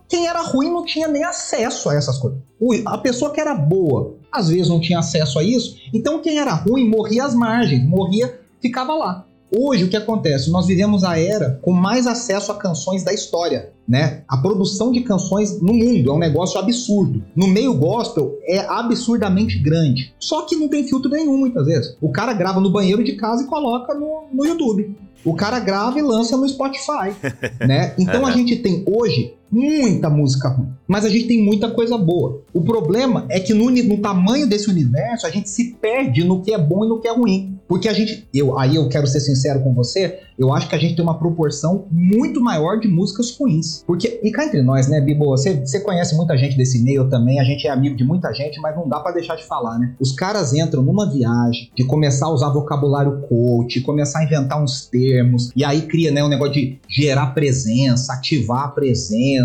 [0.07, 2.39] quem era ruim não tinha nem acesso a essas coisas.
[2.85, 6.53] A pessoa que era boa, às vezes não tinha acesso a isso, então quem era
[6.53, 9.25] ruim morria às margens, morria, ficava lá.
[9.55, 10.49] Hoje, o que acontece?
[10.49, 13.71] Nós vivemos a era com mais acesso a canções da história.
[13.87, 14.23] Né?
[14.27, 17.23] A produção de canções no mundo é um negócio absurdo.
[17.35, 20.11] No meio gospel é absurdamente grande.
[20.17, 21.95] Só que não tem filtro nenhum muitas vezes.
[22.01, 24.95] O cara grava no banheiro de casa e coloca no, no YouTube.
[25.23, 27.13] O cara grava e lança no Spotify,
[27.65, 27.93] né?
[27.97, 32.41] Então a gente tem hoje muita música ruim, mas a gente tem muita coisa boa.
[32.51, 36.51] O problema é que no, no, tamanho desse universo a gente se perde no que
[36.51, 37.59] é bom e no que é ruim.
[37.67, 40.77] Porque a gente, eu, aí eu quero ser sincero com você, eu acho que a
[40.77, 43.83] gente tem uma proporção muito maior de músicas ruins.
[43.87, 47.43] Porque, e cá entre nós, né, Bibo, você, conhece muita gente desse meio também, a
[47.43, 49.95] gente é amigo de muita gente, mas não dá para deixar de falar, né?
[49.99, 54.85] Os caras entram numa viagem de começar a usar vocabulário coach, começar a inventar uns
[54.87, 59.42] termos, e aí cria, né, um negócio de gerar presença, ativar a presença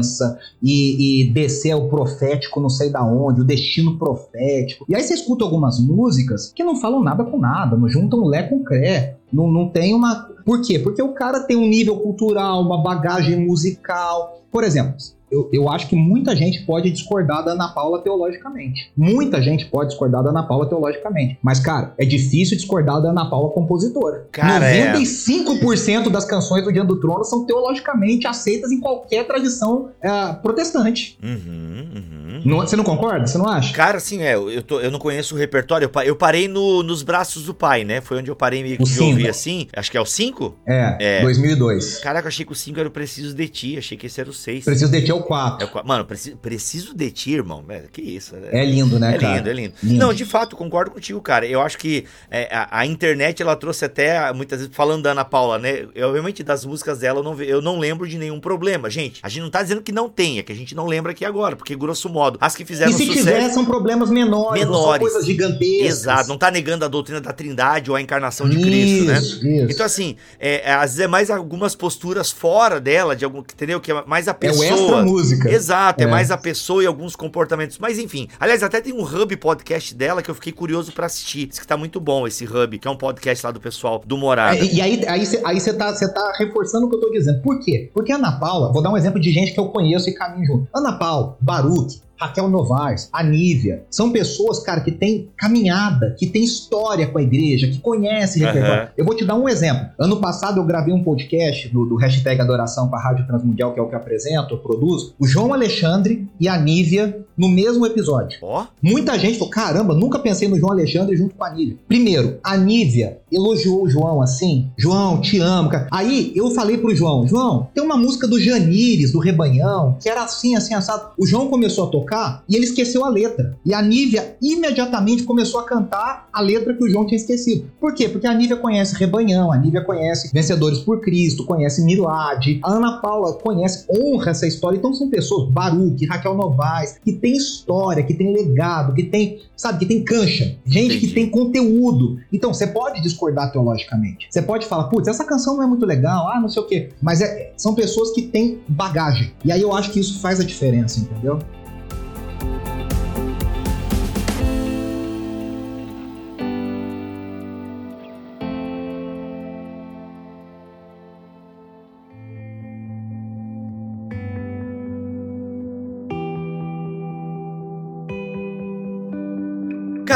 [0.62, 4.84] e, e descer o profético não sei da onde, o destino profético.
[4.88, 8.42] E aí você escuta algumas músicas que não falam nada com nada, não juntam lé
[8.42, 10.28] com cré, não, não tem uma.
[10.44, 10.78] Por quê?
[10.78, 14.40] Porque o cara tem um nível cultural, uma bagagem musical.
[14.50, 14.94] Por exemplo,
[15.30, 18.90] eu, eu acho que muita gente pode discordar da Ana Paula teologicamente.
[18.96, 21.38] Muita gente pode discordar da Ana Paula teologicamente.
[21.42, 24.26] Mas, cara, é difícil discordar da Ana Paula compositora.
[24.32, 26.10] Cara, 95% é...
[26.10, 31.18] das canções do Dia do Trono são teologicamente aceitas em qualquer tradição é, protestante.
[31.22, 32.42] Uhum, uhum.
[32.44, 33.26] Não, você não concorda?
[33.26, 33.74] Você não acha?
[33.74, 35.90] Cara, assim, é, eu, tô, eu não conheço o repertório.
[36.04, 38.00] Eu, parei no, nos braços do pai, né?
[38.00, 39.66] Foi onde eu parei meio que de ouvir assim.
[39.74, 40.56] Acho que é o 5?
[40.66, 41.98] É, é, 2002.
[41.98, 43.78] Caraca, eu achei que o 5 era o Preciso de Ti.
[43.78, 44.64] Achei que esse era o 6.
[44.64, 45.66] Preciso de Ti é o 4.
[45.66, 47.64] É o Mano, preciso, preciso de ti, irmão.
[47.92, 48.34] Que isso.
[48.50, 49.34] É lindo, né, é cara?
[49.34, 49.98] É lindo, é lindo, lindo.
[49.98, 51.46] Não, de fato, concordo contigo, cara.
[51.46, 55.24] Eu acho que é, a, a, internet, ela trouxe até, muitas vezes, falando da Ana
[55.24, 55.86] Paula, né?
[55.94, 58.90] Eu, obviamente, das músicas dela, eu não, eu não lembro de nenhum problema.
[58.90, 61.12] Gente, a gente não tá dizendo que não tem, é que a gente não lembra
[61.12, 63.10] aqui agora, porque, grosso modo, as que fizeram sucesso...
[63.10, 65.00] E se sucesso, tiver, são problemas menores, menores.
[65.00, 65.86] coisas gigantescas.
[65.86, 69.18] Exato, não tá negando a doutrina da trindade ou a encarnação de isso, Cristo, né?
[69.18, 69.72] Isso.
[69.72, 73.80] Então, assim, é, às vezes é mais algumas posturas fora dela, de algum, entendeu?
[73.80, 74.66] Que é mais a pessoa.
[74.66, 75.50] É o extra música.
[75.50, 77.78] Exato, é, é mais a pessoa e alguns comportamentos.
[77.78, 81.46] Mas enfim, aliás, até tem um hub podcast dela que eu fiquei curioso para assistir.
[81.46, 84.16] Diz que tá muito bom esse hub, que é um podcast lá do pessoal do
[84.16, 84.58] Morada.
[84.58, 87.40] É, e aí você aí, aí tá, tá reforçando o que eu tô dizendo.
[87.42, 87.90] Por quê?
[87.92, 90.46] Porque a Ana Paula, vou dar um exemplo de gente que eu conheço e caminho
[90.46, 90.68] junto.
[90.74, 93.84] Ana Paula, Baruch, Raquel Novaes, a Nívia.
[93.90, 98.82] São pessoas, cara, que têm caminhada, que têm história com a igreja, que conhecem repertório.
[98.82, 98.88] Uhum.
[98.96, 99.88] Eu vou te dar um exemplo.
[99.98, 103.80] Ano passado eu gravei um podcast do, do hashtag Adoração para a Rádio Transmundial, que
[103.80, 105.14] é o que eu apresento, eu produzo.
[105.18, 108.38] O João Alexandre e a Nívia no mesmo episódio.
[108.42, 108.64] Oh.
[108.82, 111.76] Muita gente falou: caramba, nunca pensei no João Alexandre junto com a Nívia.
[111.86, 115.86] Primeiro, a Nívia elogiou o João assim: João, te amo, cara.
[115.92, 120.24] Aí eu falei pro João: João, tem uma música do Janires, do Rebanhão, que era
[120.24, 121.10] assim, assim, assado.
[121.16, 122.07] O João começou a tocar
[122.48, 123.56] e ele esqueceu a letra.
[123.64, 127.70] E a Nívia imediatamente começou a cantar a letra que o João tinha esquecido.
[127.80, 128.08] Por quê?
[128.08, 133.00] Porque a Nívia conhece Rebanhão, a Nívia conhece Vencedores por Cristo, conhece Milad, a Ana
[133.00, 134.76] Paula conhece, honra essa história.
[134.76, 139.80] Então são pessoas, Baruch, Raquel Novaes, que tem história, que tem legado, que tem, sabe,
[139.80, 140.56] que tem cancha.
[140.64, 141.06] Gente Entendi.
[141.06, 142.18] que tem conteúdo.
[142.32, 144.26] Então você pode discordar teologicamente.
[144.30, 146.90] Você pode falar, putz, essa canção não é muito legal, ah, não sei o quê.
[147.00, 149.32] Mas é, são pessoas que têm bagagem.
[149.44, 151.38] E aí eu acho que isso faz a diferença, entendeu?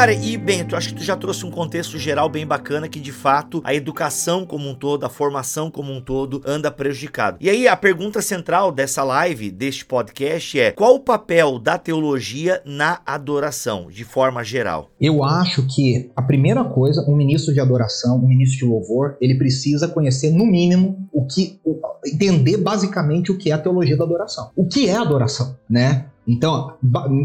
[0.03, 3.13] Cara, e Bento, acho que tu já trouxe um contexto geral bem bacana que de
[3.13, 7.37] fato a educação como um todo, a formação como um todo anda prejudicado.
[7.39, 12.61] E aí a pergunta central dessa live, deste podcast é: qual o papel da teologia
[12.65, 14.91] na adoração, de forma geral?
[14.99, 19.35] Eu acho que a primeira coisa, um ministro de adoração, um ministro de louvor, ele
[19.35, 21.61] precisa conhecer no mínimo o que
[22.05, 24.49] entender basicamente o que é a teologia da adoração.
[24.53, 26.07] O que é adoração, né?
[26.27, 26.73] Então,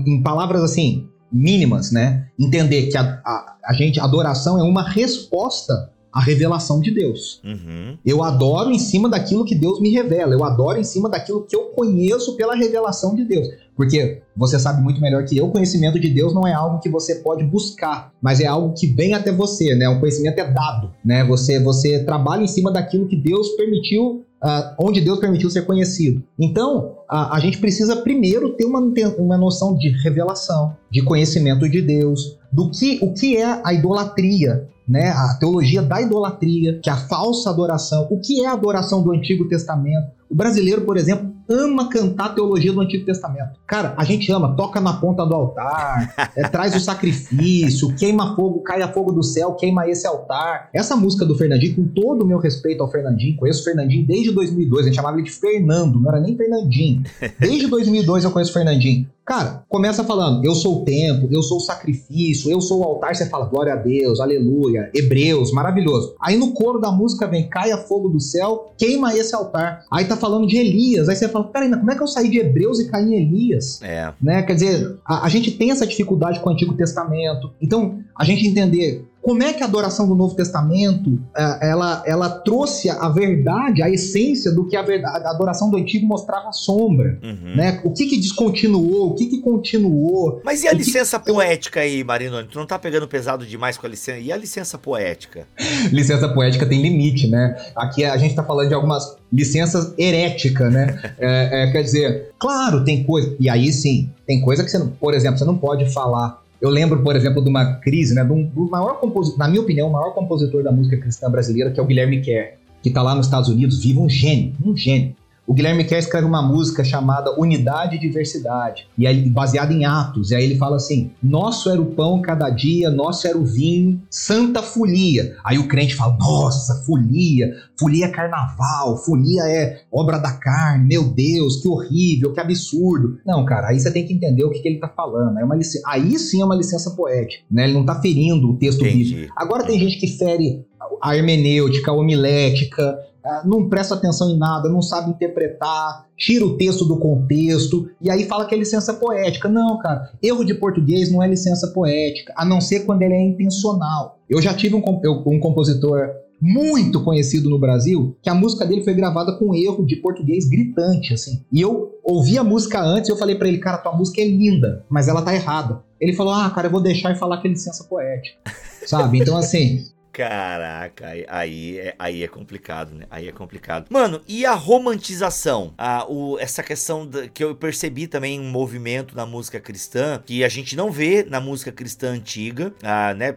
[0.07, 2.27] em palavras assim, mínimas, né?
[2.39, 7.41] Entender que a, a, a gente, a adoração é uma resposta à revelação de Deus.
[7.45, 7.97] Uhum.
[8.05, 11.55] Eu adoro em cima daquilo que Deus me revela, eu adoro em cima daquilo que
[11.55, 13.49] eu conheço pela revelação de Deus.
[13.77, 16.89] Porque você sabe muito melhor que eu, o conhecimento de Deus não é algo que
[16.89, 19.89] você pode buscar, mas é algo que vem até você, né?
[19.89, 21.25] O conhecimento é dado, né?
[21.25, 26.23] Você, você trabalha em cima daquilo que Deus permitiu Uh, onde Deus permitiu ser conhecido.
[26.39, 28.81] Então, a, a gente precisa primeiro ter uma,
[29.19, 34.69] uma noção de revelação, de conhecimento de Deus, do que o que é a idolatria,
[34.89, 35.11] né?
[35.11, 38.07] A teologia da idolatria, que é a falsa adoração.
[38.11, 40.07] O que é a adoração do Antigo Testamento?
[40.31, 43.59] O brasileiro, por exemplo, ama cantar teologia do Antigo Testamento.
[43.67, 48.61] Cara, a gente ama, toca na ponta do altar, é, traz o sacrifício, queima fogo,
[48.61, 50.69] cai a fogo do céu, queima esse altar.
[50.73, 54.31] Essa música do Fernandinho, com todo o meu respeito ao Fernandinho, conheço o Fernandinho desde
[54.33, 57.03] 2002, a gente chamava ele de Fernando, não era nem Fernandinho.
[57.39, 59.07] Desde 2002 eu conheço o Fernandinho.
[59.29, 63.15] Cara, começa falando, eu sou o templo, eu sou o sacrifício, eu sou o altar,
[63.15, 66.15] você fala glória a Deus, aleluia, Hebreus, maravilhoso.
[66.19, 69.85] Aí no coro da música vem, caia fogo do céu, queima esse altar.
[69.93, 72.39] Aí tá falando de Elias, aí você fala, peraí, como é que eu saí de
[72.39, 73.83] Hebreus e caí em Elias?
[73.83, 74.15] É.
[74.19, 74.41] Né?
[74.45, 77.53] Quer dizer, a, a gente tem essa dificuldade com o Antigo Testamento.
[77.61, 82.31] Então, a gente entender como é que a adoração do Novo Testamento é, ela, ela
[82.31, 87.19] trouxe a verdade, a essência do que a, verdade, a adoração do Antigo mostrava sombra?
[87.23, 87.57] Uhum.
[87.57, 87.81] Né?
[87.85, 90.41] O que, que descontinuou, o que, que continuou?
[90.45, 91.33] Mas e a licença que...
[91.33, 92.43] poética aí, Marino?
[92.45, 94.19] Tu não tá pegando pesado demais com a licença?
[94.19, 95.47] E a licença poética?
[95.93, 97.57] licença poética tem limite, né?
[97.77, 100.99] Aqui a gente tá falando de algumas licenças heréticas, né?
[101.19, 103.35] é, é, quer dizer, claro, tem coisa.
[103.39, 104.89] E aí sim, tem coisa que você não.
[104.89, 108.45] Por exemplo, você não pode falar eu lembro, por exemplo, de uma crise, né, do,
[108.45, 111.83] do maior compositor, na minha opinião, o maior compositor da música cristã brasileira, que é
[111.83, 115.15] o Guilherme Kerr, que está lá nos Estados Unidos, vive um gênio, um gênio.
[115.49, 120.31] O Guilherme Kerr escreve uma música chamada Unidade e Diversidade, e aí, baseada em Atos.
[120.31, 123.99] E aí ele fala assim: Nosso era o pão cada dia, nosso era o vinho,
[124.11, 125.37] santa folia.
[125.43, 131.05] Aí o crente fala: Nossa, folia, folia é carnaval, folia é obra da carne, meu
[131.05, 133.19] Deus, que horrível, que absurdo.
[133.25, 135.39] Não, cara, aí você tem que entender o que, que ele tá falando.
[135.39, 137.65] É uma licença, aí sim é uma licença poética, né?
[137.65, 139.33] Ele não tá ferindo o texto bíblico.
[139.35, 140.67] Agora tem gente que fere
[141.03, 142.99] a hermenêutica, a homilética,
[143.45, 148.25] não presta atenção em nada, não sabe interpretar, tira o texto do contexto e aí
[148.25, 149.49] fala que é licença poética.
[149.49, 153.23] Não, cara, erro de português não é licença poética, a não ser quando ele é
[153.23, 154.19] intencional.
[154.29, 154.83] Eu já tive um,
[155.27, 156.09] um compositor
[156.41, 161.13] muito conhecido no Brasil, que a música dele foi gravada com erro de português gritante,
[161.13, 161.45] assim.
[161.53, 164.25] E eu ouvi a música antes e eu falei para ele, cara, tua música é
[164.25, 165.83] linda, mas ela tá errada.
[166.01, 168.39] Ele falou, ah, cara, eu vou deixar e falar que é licença poética.
[168.87, 169.19] Sabe?
[169.19, 169.85] Então, assim,
[170.19, 173.07] Caraca, aí, é, aí é complicado, né?
[173.09, 173.87] Aí é complicado.
[173.89, 175.73] Mano, e a romantização?
[175.79, 180.43] Ah, o, essa questão da, que eu percebi também um movimento na música cristã, que
[180.43, 183.37] a gente não vê na música cristã antiga, ah, né?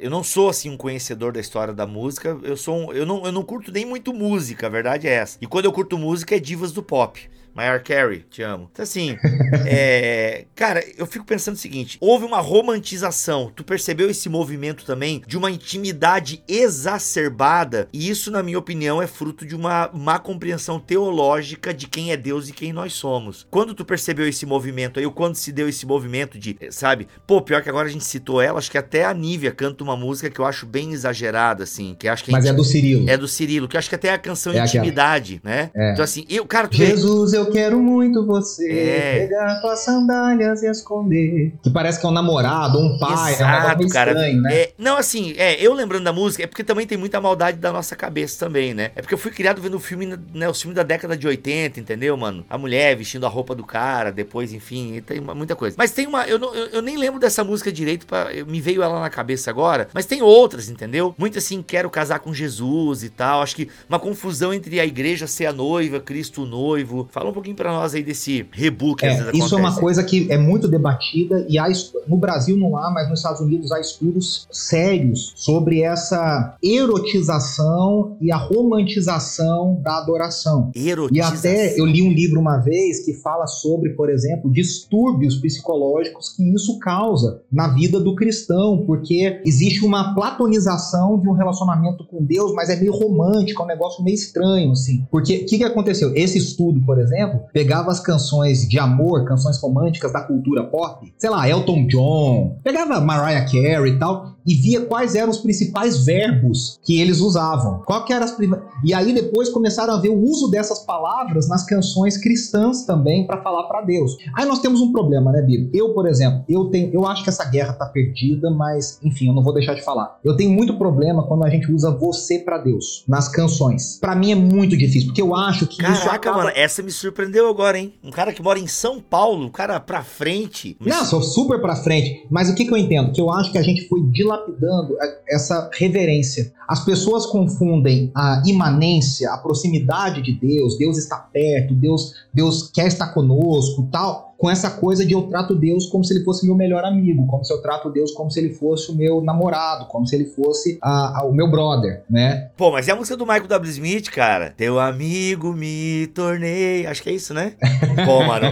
[0.00, 2.38] Eu não sou assim um conhecedor da história da música.
[2.42, 5.38] Eu sou um, eu não eu não curto nem muito música, a verdade é essa.
[5.40, 8.68] E quando eu curto música é divas do pop Mariah Carey, te amo.
[8.70, 9.16] Então, assim,
[9.66, 13.50] é, cara, eu fico pensando o seguinte: houve uma romantização.
[13.56, 17.88] Tu percebeu esse movimento também de uma intimidade exacerbada?
[17.94, 22.16] E isso, na minha opinião, é fruto de uma má compreensão teológica de quem é
[22.16, 23.46] Deus e quem nós somos.
[23.50, 27.08] Quando tu percebeu esse movimento aí, ou quando se deu esse movimento de, sabe?
[27.26, 29.96] Pô, pior que agora a gente citou ela, acho que até a Nívia canta uma
[29.96, 31.96] música que eu acho bem exagerada, assim.
[31.98, 33.08] Que acho que Mas é do Cirilo.
[33.08, 35.56] É do Cirilo, que acho que até é a canção é Intimidade, aquela.
[35.56, 35.70] né?
[35.74, 35.92] É.
[35.92, 37.38] Então, assim, eu, cara, Jesus, vê...
[37.38, 38.70] eu quero muito você.
[38.70, 39.26] É.
[39.26, 41.54] Pegar tuas sandálias e esconder.
[41.62, 44.10] Que parece que é um namorado, um pai, Exato, é um cara.
[44.12, 44.54] estranho, né?
[44.54, 47.72] É, não, assim, é, eu lembrando da música, é porque também tem muita maldade da
[47.72, 48.90] nossa cabeça também, né?
[48.94, 51.80] É porque eu fui criado vendo o filme, né, os filmes da década de 80,
[51.80, 52.44] entendeu, mano?
[52.48, 55.76] A mulher vestindo a roupa do cara, depois, enfim, tem muita coisa.
[55.78, 58.82] Mas tem uma, eu, não, eu, eu nem lembro dessa música direito, pra, me veio
[58.82, 61.14] ela na cabeça agora, mas tem outras, entendeu?
[61.18, 65.26] Muito assim, quero casar com Jesus e tal, acho que uma confusão entre a igreja
[65.26, 67.08] ser a noiva, Cristo o noivo.
[67.10, 69.04] Fala um pouquinho para nós aí desse rebook.
[69.04, 69.54] É, isso acontece.
[69.54, 71.66] é uma coisa que é muito debatida e há,
[72.06, 78.30] no Brasil não há, mas nos Estados Unidos há estudos sérios sobre essa erotização e
[78.32, 80.70] a romantização da adoração.
[80.74, 81.34] Erotização.
[81.34, 86.30] E até eu li um livro uma vez que fala sobre, por exemplo, distúrbios psicológicos
[86.30, 92.24] que isso causa na vida do cristão, porque existe uma platonização de um relacionamento com
[92.24, 95.06] Deus, mas é meio romântico, é um negócio meio estranho, assim.
[95.10, 96.12] Porque o que, que aconteceu?
[96.14, 101.30] Esse estudo, por exemplo, pegava as canções de amor, canções românticas da cultura pop, sei
[101.30, 106.78] lá, Elton John, pegava Mariah Carey e tal, e via quais eram os principais verbos
[106.84, 107.82] que eles usavam.
[107.84, 108.50] Qual que eram as prim...
[108.84, 113.42] E aí depois começaram a ver o uso dessas palavras nas canções cristãs também para
[113.42, 114.16] falar para Deus.
[114.34, 115.70] Aí nós temos um problema, né, Bíblia?
[115.74, 119.34] Eu, por exemplo, eu tenho, eu acho que essa guerra tá perdida, mas enfim, eu
[119.34, 120.18] não vou deixar de falar.
[120.24, 123.98] Eu tenho muito problema quando a gente usa você para Deus nas canções.
[124.00, 126.38] Para mim é muito difícil, porque eu acho que Caraca, isso acaba...
[126.38, 127.94] mano, essa me surpreendeu agora, hein?
[128.02, 130.76] Um cara que mora em São Paulo, um cara pra frente.
[130.80, 132.26] Não, sou super pra frente.
[132.30, 133.12] Mas o que, que eu entendo?
[133.12, 134.96] Que eu acho que a gente foi dilapidando
[135.28, 136.52] essa reverência.
[136.68, 142.86] As pessoas confundem a imanência, a proximidade de Deus, Deus está perto, Deus, Deus quer
[142.86, 146.54] estar conosco, tal, com essa coisa de eu trato Deus como se ele fosse meu
[146.54, 150.06] melhor amigo, como se eu trato Deus como se ele fosse o meu namorado, como
[150.06, 152.50] se ele fosse a, a, o meu brother, né?
[152.56, 153.70] Pô, mas é a música do Michael W.
[153.70, 154.54] Smith, cara.
[154.56, 156.86] Teu amigo me tornei.
[156.86, 157.54] Acho que é isso, né?
[158.04, 158.46] Pô, mano.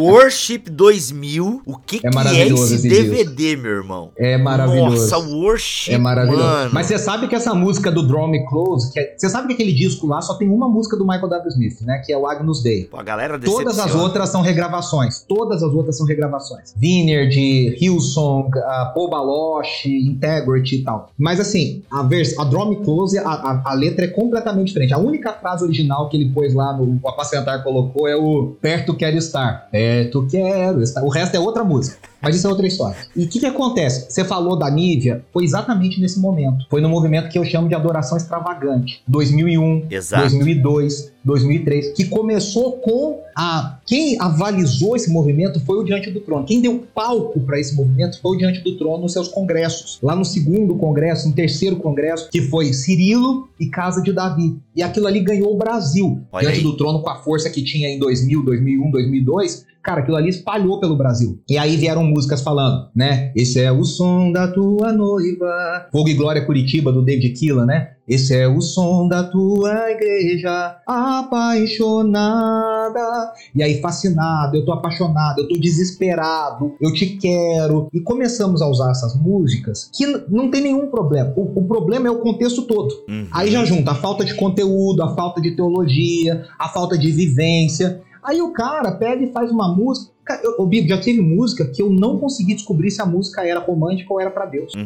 [0.00, 1.62] Worship 2000.
[1.64, 4.10] O que, é, que é esse, esse DVD, meu irmão?
[4.16, 5.10] É maravilhoso.
[5.10, 5.92] Nossa, Worship.
[5.92, 6.42] É maravilhoso.
[6.42, 6.70] Mano.
[6.72, 9.54] Mas você sabe que essa música do Draw Me Close, que é, você sabe que
[9.54, 11.48] aquele disco lá só tem uma música do Michael W.
[11.48, 12.02] Smith, né?
[12.04, 12.84] Que é o Agnus Dei.
[12.84, 15.24] Pô, a galera Todas as outras são regravações.
[15.28, 16.74] Todas as outras são regravações.
[16.76, 17.36] Vineyard,
[17.80, 19.10] Hillsong, uh, Paul
[19.84, 21.10] Integrity e tal.
[21.18, 24.94] Mas assim, a, vers a Draw Me Close, a, a, a, letra é completamente diferente.
[24.94, 28.94] A única frase original que ele pôs lá no o Apacentar colocou é o Perto
[28.94, 29.68] Quero Estar.
[29.70, 31.04] Perto Quero Estar.
[31.04, 32.07] O resto é outra música.
[32.20, 32.96] Mas isso é outra história.
[33.14, 34.10] E o que, que acontece?
[34.10, 36.66] Você falou da Nívia, foi exatamente nesse momento.
[36.68, 39.02] Foi no movimento que eu chamo de adoração extravagante.
[39.06, 40.22] 2001, Exato.
[40.22, 46.44] 2002, 2003, que começou com a quem avalizou esse movimento foi o Diante do Trono.
[46.44, 49.98] Quem deu palco para esse movimento foi o Diante do Trono nos seus congressos.
[50.02, 54.58] Lá no segundo congresso, no terceiro congresso, que foi Cirilo e Casa de Davi.
[54.74, 56.20] E aquilo ali ganhou o Brasil.
[56.32, 56.64] Olha Diante aí.
[56.64, 60.78] do Trono com a força que tinha em 2000, 2001, 2002, Cara, aquilo ali espalhou
[60.80, 61.40] pelo Brasil.
[61.48, 63.32] E aí vieram músicas falando, né?
[63.36, 65.86] Esse é o som da tua noiva.
[65.92, 67.90] Fogo e Glória Curitiba, do David Killa, né?
[68.08, 72.18] Esse é o som da tua igreja, apaixonada.
[73.54, 77.88] E aí, fascinado, eu tô apaixonado, eu tô desesperado, eu te quero.
[77.92, 81.34] E começamos a usar essas músicas que não tem nenhum problema.
[81.36, 82.88] O, o problema é o contexto todo.
[83.06, 83.26] Uhum.
[83.30, 88.00] Aí já junta a falta de conteúdo, a falta de teologia, a falta de vivência.
[88.24, 90.12] Aí o cara pega e faz uma música.
[90.42, 94.20] Eu, já teve música que eu não consegui descobrir se a música era romântica ou
[94.20, 94.72] era para Deus.
[94.74, 94.84] Uhum,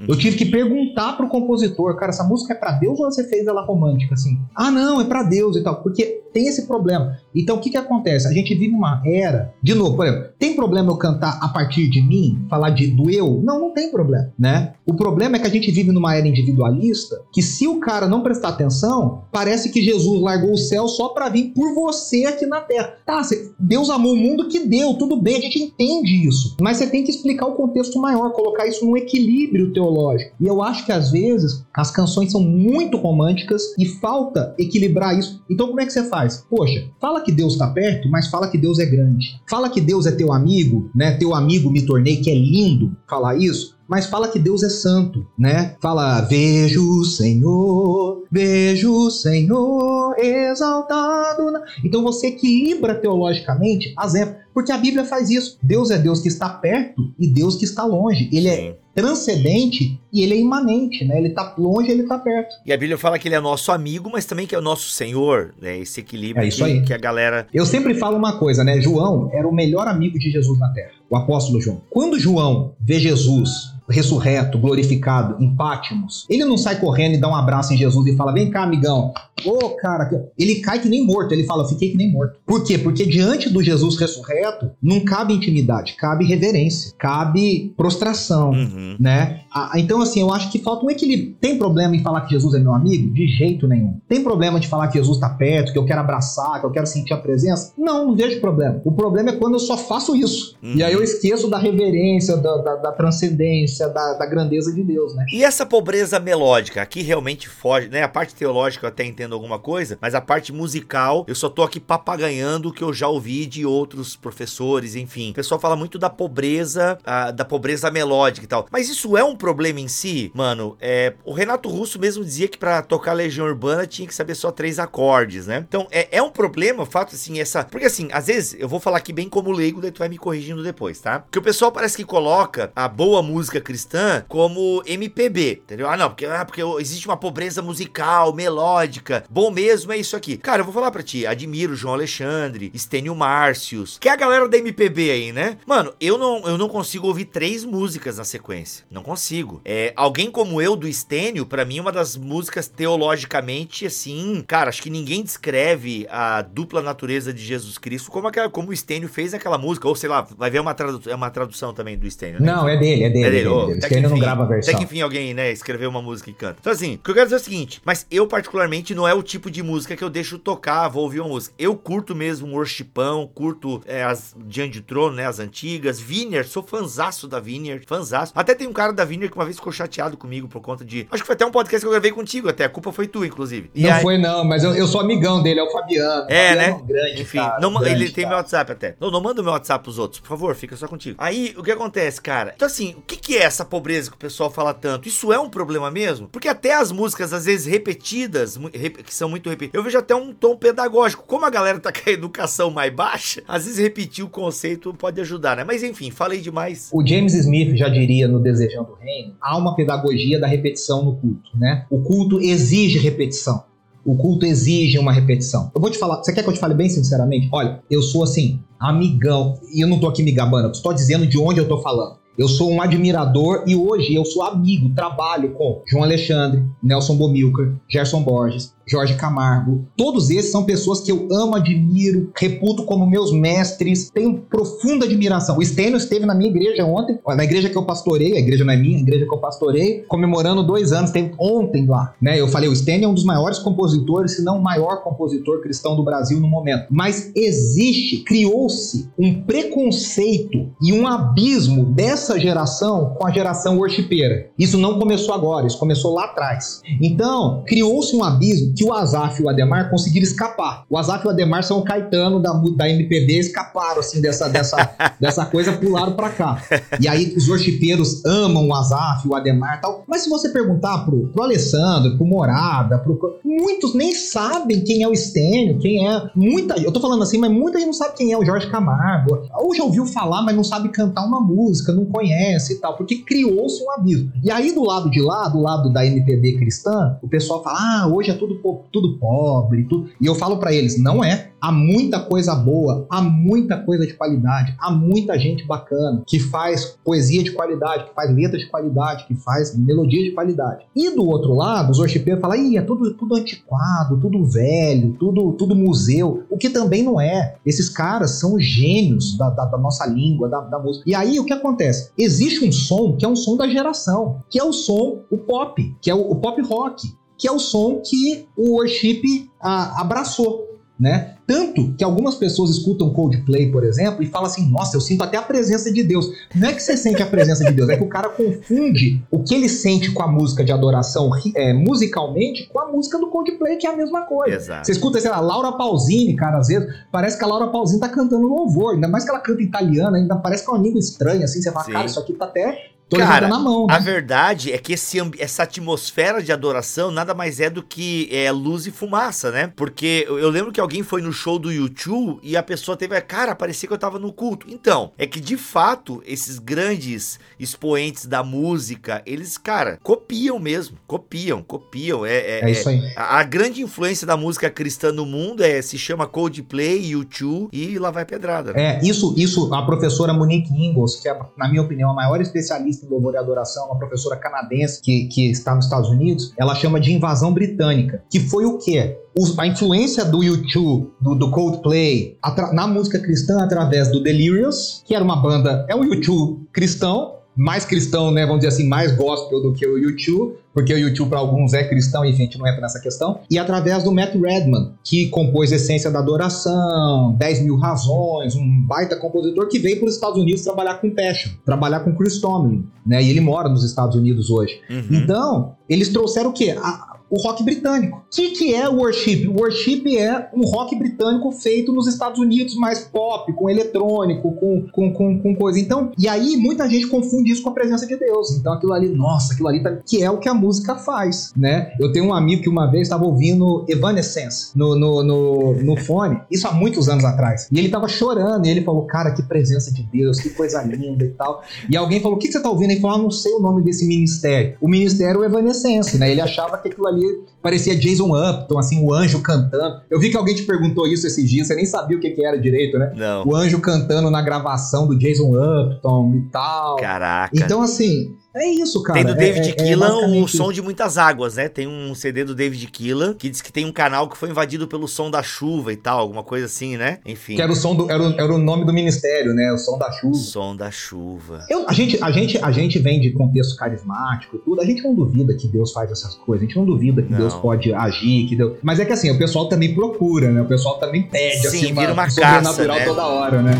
[0.00, 0.06] uhum.
[0.08, 3.46] Eu tive que perguntar pro compositor, cara, essa música é para Deus ou você fez
[3.46, 4.38] ela romântica assim?
[4.54, 7.16] Ah, não, é para Deus e tal, porque tem esse problema.
[7.34, 8.26] Então o que que acontece?
[8.26, 11.88] A gente vive uma era, de novo, por exemplo, tem problema eu cantar a partir
[11.88, 13.40] de mim, falar de do eu?
[13.42, 14.74] Não, não tem problema, né?
[14.84, 18.22] O problema é que a gente vive numa era individualista, que se o cara não
[18.22, 22.60] prestar atenção, parece que Jesus largou o céu só para vir por você aqui na
[22.60, 22.94] terra.
[23.06, 23.22] Tá,
[23.58, 26.56] Deus amou o mundo que entendeu, tudo bem, a gente entende isso.
[26.60, 30.34] Mas você tem que explicar o contexto maior, colocar isso num equilíbrio teológico.
[30.40, 35.42] E eu acho que às vezes as canções são muito românticas e falta equilibrar isso.
[35.48, 36.44] Então como é que você faz?
[36.50, 39.40] Poxa, fala que Deus está perto, mas fala que Deus é grande.
[39.48, 41.12] Fala que Deus é teu amigo, né?
[41.12, 45.26] Teu amigo me tornei, que é lindo falar isso mas fala que Deus é santo,
[45.38, 45.76] né?
[45.80, 51.50] Fala, vejo o Senhor, vejo o Senhor exaltado.
[51.50, 51.62] Na...
[51.84, 55.58] Então você equilibra teologicamente as épocas, porque a Bíblia faz isso.
[55.60, 58.30] Deus é Deus que está perto e Deus que está longe.
[58.32, 61.18] Ele é transcendente e ele é imanente, né?
[61.18, 62.54] Ele está longe, ele está perto.
[62.64, 64.88] E a Bíblia fala que ele é nosso amigo, mas também que é o nosso
[64.90, 65.78] Senhor, né?
[65.80, 66.82] Esse equilíbrio é isso que, aí.
[66.82, 67.48] que a galera.
[67.52, 68.80] Eu sempre falo uma coisa, né?
[68.80, 71.82] João era o melhor amigo de Jesus na Terra, o apóstolo João.
[71.90, 77.34] Quando João vê Jesus ressurreto, glorificado, em Pátimos, ele não sai correndo e dá um
[77.34, 79.12] abraço em Jesus e fala: Vem cá, amigão.
[79.44, 80.08] Ô, oh, cara,
[80.38, 81.32] ele cai que nem morto.
[81.32, 82.38] Ele fala: Fiquei que nem morto.
[82.46, 82.78] Por quê?
[82.78, 88.96] Porque diante do Jesus ressurreto, não cabe intimidade, cabe reverência, cabe prostração, Uhum.
[88.98, 89.40] né?
[89.76, 91.36] Então, assim, eu acho que falta um equilíbrio.
[91.40, 93.12] Tem problema em falar que Jesus é meu amigo?
[93.12, 93.98] De jeito nenhum.
[94.08, 96.86] Tem problema de falar que Jesus está perto, que eu quero abraçar, que eu quero
[96.86, 97.72] sentir a presença?
[97.78, 98.80] Não, não vejo problema.
[98.84, 100.56] O problema é quando eu só faço isso.
[100.62, 100.74] Uhum.
[100.76, 105.14] E aí eu esqueço da reverência, da, da, da transcendência, da, da grandeza de Deus,
[105.14, 105.26] né?
[105.32, 108.02] E essa pobreza melódica, aqui realmente foge, né?
[108.02, 111.62] A parte teológica eu até entendo alguma coisa, mas a parte musical, eu só tô
[111.62, 115.30] aqui papagaiando o que eu já ouvi de outros professores, enfim.
[115.30, 118.66] O pessoal fala muito da pobreza, ah, da pobreza melódica e tal.
[118.70, 120.76] Mas isso é um problema em si, mano.
[120.80, 124.50] É, o Renato Russo mesmo dizia que pra tocar Legião Urbana tinha que saber só
[124.50, 125.64] três acordes, né?
[125.68, 127.64] Então é, é um problema o fato, assim, essa.
[127.64, 130.18] Porque assim, às vezes eu vou falar aqui bem como leigo, daí tu vai me
[130.18, 131.20] corrigindo depois, tá?
[131.20, 135.88] Porque o pessoal parece que coloca a boa música cristã como MPB, entendeu?
[135.88, 139.24] Ah, não, porque, ah, porque existe uma pobreza musical, melódica.
[139.28, 140.36] Bom mesmo é isso aqui.
[140.36, 144.48] Cara, eu vou falar pra ti, admiro João Alexandre, Estênio Márcios, que é a galera
[144.48, 145.58] da MPB aí, né?
[145.66, 148.84] Mano, eu não, eu não consigo ouvir três músicas na sequência.
[148.90, 149.60] Não consigo.
[149.64, 154.68] É, alguém como eu, do Estênio, pra mim, é uma das músicas teologicamente, assim, cara,
[154.68, 159.08] acho que ninguém descreve a dupla natureza de Jesus Cristo como, aquela, como o Estênio
[159.08, 159.88] fez naquela música.
[159.88, 162.52] Ou sei lá, vai ver uma, tradu é uma tradução também do Estênio, né?
[162.52, 163.26] Não, é dele, é dele.
[163.26, 164.70] É dele, é até que não enfim- grava a versão.
[164.74, 166.56] Até que enfim alguém, né, escreveu uma música e canta.
[166.60, 169.14] Então assim, o que eu quero dizer é o seguinte, mas eu particularmente não é
[169.14, 171.54] o tipo de música que eu deixo tocar, vou ouvir uma música.
[171.58, 176.48] Eu curto mesmo um worshipão, curto é, as Diante de Trono, né, as antigas, Vineyard,
[176.48, 178.32] sou fanzaço da Vineyard, fanzaço.
[178.34, 181.06] Até tem um cara da Vineyard que uma vez ficou chateado comigo por conta de...
[181.10, 183.24] Acho que foi até um podcast que eu gravei contigo até, a culpa foi tu,
[183.24, 183.70] inclusive.
[183.74, 186.26] E Não aí- foi, não, mas eu, eu sou amigão dele, é o Fabiano.
[186.28, 186.82] É, Fabiano né?
[186.82, 188.28] um grande, Enfim, cara, não grande, ele tem cara.
[188.28, 188.96] meu WhatsApp até.
[189.00, 191.16] Não, não manda o meu WhatsApp pros outros, por favor, fica só contigo.
[191.18, 192.52] Aí, o que acontece, cara?
[192.56, 195.08] Então, assim, o que, que é essa pobreza que o pessoal fala tanto?
[195.08, 196.28] Isso é um problema mesmo?
[196.28, 198.58] Porque até as músicas, às vezes, repetidas,
[199.04, 201.24] que são muito repetidas, eu vejo até um tom pedagógico.
[201.26, 205.20] Como a galera tá com a educação mais baixa, às vezes repetir o conceito pode
[205.20, 205.64] ajudar, né?
[205.64, 206.90] Mas enfim, falei demais.
[206.92, 211.16] O James Smith já diria no Desejando o Reino, há uma pedagogia da repetição no
[211.16, 211.86] culto, né?
[211.90, 213.64] O culto exige repetição.
[214.04, 215.70] O culto exige uma repetição.
[215.74, 217.48] Eu vou te falar, você quer que eu te fale bem sinceramente?
[217.50, 221.26] Olha, eu sou assim, amigão, e eu não tô aqui me gabando, eu estou dizendo
[221.26, 222.18] de onde eu tô falando.
[222.36, 227.72] Eu sou um admirador e hoje eu sou amigo, trabalho com João Alexandre, Nelson Bomilcar,
[227.88, 229.86] Gerson Borges, Jorge Camargo.
[229.96, 235.58] Todos esses são pessoas que eu amo, admiro, reputo como meus mestres, tenho profunda admiração.
[235.58, 238.72] O Stênio esteve na minha igreja ontem, na igreja que eu pastorei, a igreja não
[238.72, 242.40] é minha, a igreja que eu pastorei, comemorando dois anos, teve ontem lá, né?
[242.40, 245.96] Eu falei, o Stênio é um dos maiores compositores, se não o maior compositor cristão
[245.96, 246.86] do Brasil no momento.
[246.90, 254.50] Mas existe, criou-se um preconceito e um abismo dessa geração com a geração worshipeira.
[254.58, 256.80] Isso não começou agora, isso começou lá atrás.
[257.00, 260.84] Então, criou-se um abismo que o Azaf e o Ademar conseguiram escapar.
[260.88, 264.76] O Azaf e o Ademar são o Caetano da, da MPB, escaparam assim dessa, dessa,
[265.20, 266.62] dessa coisa, pularam pra cá.
[267.00, 270.04] E aí os worshipeiros amam o Azaf, o Ademar e tal.
[270.06, 275.08] Mas se você perguntar pro, pro Alessandro, pro Morada, pro, muitos nem sabem quem é
[275.08, 276.30] o Stênio, quem é.
[276.34, 279.46] Muita, eu tô falando assim, mas muita gente não sabe quem é o Jorge Camargo.
[279.54, 283.16] Ou já ouviu falar, mas não sabe cantar uma música, não conhece e tal, porque
[283.16, 284.32] criou-se um abismo.
[284.42, 288.08] E aí do lado de lá, do lado da MPB cristã, o pessoal fala: ah,
[288.08, 288.60] hoje é tudo,
[288.92, 290.08] tudo pobre, tudo.
[290.20, 291.50] E eu falo pra eles: não é.
[291.60, 296.98] Há muita coisa boa, há muita coisa de qualidade, há muita gente bacana que faz
[297.02, 300.84] poesia de qualidade, que faz letras de qualidade, que faz melodia de qualidade.
[300.94, 305.52] E do outro lado, os worshipeiros falam, ih, é tudo, tudo antiquado, tudo velho, tudo,
[305.52, 307.54] tudo museu, o que também não é.
[307.64, 311.04] Esses caras são gênios da, da- da nossa língua, da, da música.
[311.08, 312.10] E aí o que acontece?
[312.18, 315.96] Existe um som que é um som da geração, que é o som, o pop,
[316.02, 320.74] que é o, o pop rock, que é o som que o worship ah, abraçou
[320.98, 321.34] né?
[321.46, 325.36] Tanto que algumas pessoas escutam Coldplay, por exemplo, e falam assim: nossa, eu sinto até
[325.36, 326.26] a presença de Deus.
[326.54, 329.42] Não é que você sente a presença de Deus, é que o cara confunde o
[329.42, 333.76] que ele sente com a música de adoração é, musicalmente com a música do Coldplay,
[333.76, 334.56] que é a mesma coisa.
[334.56, 334.86] Exato.
[334.86, 338.08] Você escuta, sei lá, Laura Pausini, cara, às vezes parece que a Laura Pausini tá
[338.08, 341.44] cantando louvor, ainda mais que ela canta italiano, ainda parece que é uma língua estranha,
[341.44, 341.92] assim, você fala, Sim.
[341.92, 343.94] cara, isso aqui tá até Tô Cara, na mão, né?
[343.94, 348.50] a verdade é que esse, essa atmosfera de adoração nada mais é do que é,
[348.50, 349.72] luz e fumaça, né?
[349.74, 353.18] Porque eu, eu lembro que alguém foi no show do YouTube e a pessoa teve,
[353.20, 354.66] cara, parecia que eu tava no culto.
[354.68, 360.96] Então, é que de fato, esses grandes expoentes da música, eles, cara, copiam mesmo.
[361.06, 362.26] Copiam, copiam.
[362.26, 363.00] É, é, é isso aí.
[363.16, 367.98] A, a, grande influência da música cristã no mundo é se chama Coldplay, YouTube e
[367.98, 368.72] lá vai pedrada.
[368.72, 368.98] Né?
[368.98, 373.03] É, isso, isso, a professora Monique Ingalls, que é, na minha opinião, a maior especialista
[373.04, 377.00] em louvor e adoração, uma professora canadense que, que está nos Estados Unidos, ela chama
[377.00, 379.18] de invasão britânica, que foi o quê?
[379.58, 382.38] a influência do YouTube, do, do Coldplay,
[382.72, 387.84] na música cristã através do Delirious, que era uma banda, é um YouTube cristão, mais
[387.84, 391.38] cristão, né, vamos dizer assim, mais gospel do que o YouTube, porque o YouTube para
[391.38, 393.40] alguns é cristão, enfim, a gente não entra nessa questão.
[393.48, 399.16] E através do Matt Redman, que compôs Essência da Adoração, 10 mil razões, um baita
[399.16, 403.22] compositor que veio para os Estados Unidos trabalhar com Passion, trabalhar com Chris Tomlin, né?
[403.22, 404.80] E ele mora nos Estados Unidos hoje.
[404.90, 405.06] Uhum.
[405.12, 406.76] Então, eles trouxeram o quê?
[406.76, 408.18] A, o rock britânico.
[408.18, 409.48] O que, que é o worship?
[409.48, 414.86] O worship é um rock britânico feito nos Estados Unidos, mais pop, com eletrônico, com,
[414.92, 415.80] com, com, com, coisa.
[415.80, 418.52] Então, e aí muita gente confunde isso com a presença de Deus.
[418.52, 421.92] Então aquilo ali, nossa, aquilo ali tá, que é o que a música faz, né?
[422.00, 426.40] Eu tenho um amigo que uma vez estava ouvindo Evanescence no, no, no, no fone,
[426.50, 427.68] isso há muitos anos atrás.
[427.70, 431.24] E ele tava chorando, e ele falou, cara, que presença de Deus, que coisa linda
[431.24, 431.62] e tal.
[431.90, 432.90] E alguém falou, o que, que você tá ouvindo?
[432.90, 434.76] Ele falou, ah, não sei o nome desse ministério.
[434.80, 436.30] O ministério é o Evanescence, né?
[436.30, 437.24] Ele achava que aquilo ali
[437.62, 440.00] parecia Jason Upton, assim, o anjo cantando.
[440.10, 442.44] Eu vi que alguém te perguntou isso esses dias, você nem sabia o que, que
[442.44, 443.12] era direito, né?
[443.16, 443.46] Não.
[443.46, 446.96] O anjo cantando na gravação do Jason Upton e tal.
[446.96, 447.50] Caraca.
[447.54, 449.18] Então, assim, é isso, cara.
[449.18, 451.68] Tem do David é, é, Keelan é um som de muitas águas, né?
[451.68, 454.86] Tem um CD do David Keelan que diz que tem um canal que foi invadido
[454.86, 457.18] pelo som da chuva e tal, alguma coisa assim, né?
[457.26, 457.56] Enfim.
[457.56, 459.72] Que era o som do, era o, era o nome do ministério, né?
[459.72, 460.34] O som da chuva.
[460.34, 461.64] Som da chuva.
[461.68, 464.80] Eu, a, gente, a, gente, a gente vem de contexto carismático tudo.
[464.80, 466.64] A gente não duvida que Deus faz essas coisas.
[466.64, 467.38] A gente não duvida que não.
[467.38, 468.46] Deus pode agir.
[468.46, 468.78] Que Deus...
[468.82, 470.62] Mas é que assim, o pessoal também procura, né?
[470.62, 473.04] O pessoal também pede Sim, assim, vira uma, uma caça, né?
[473.04, 473.72] toda hora, né?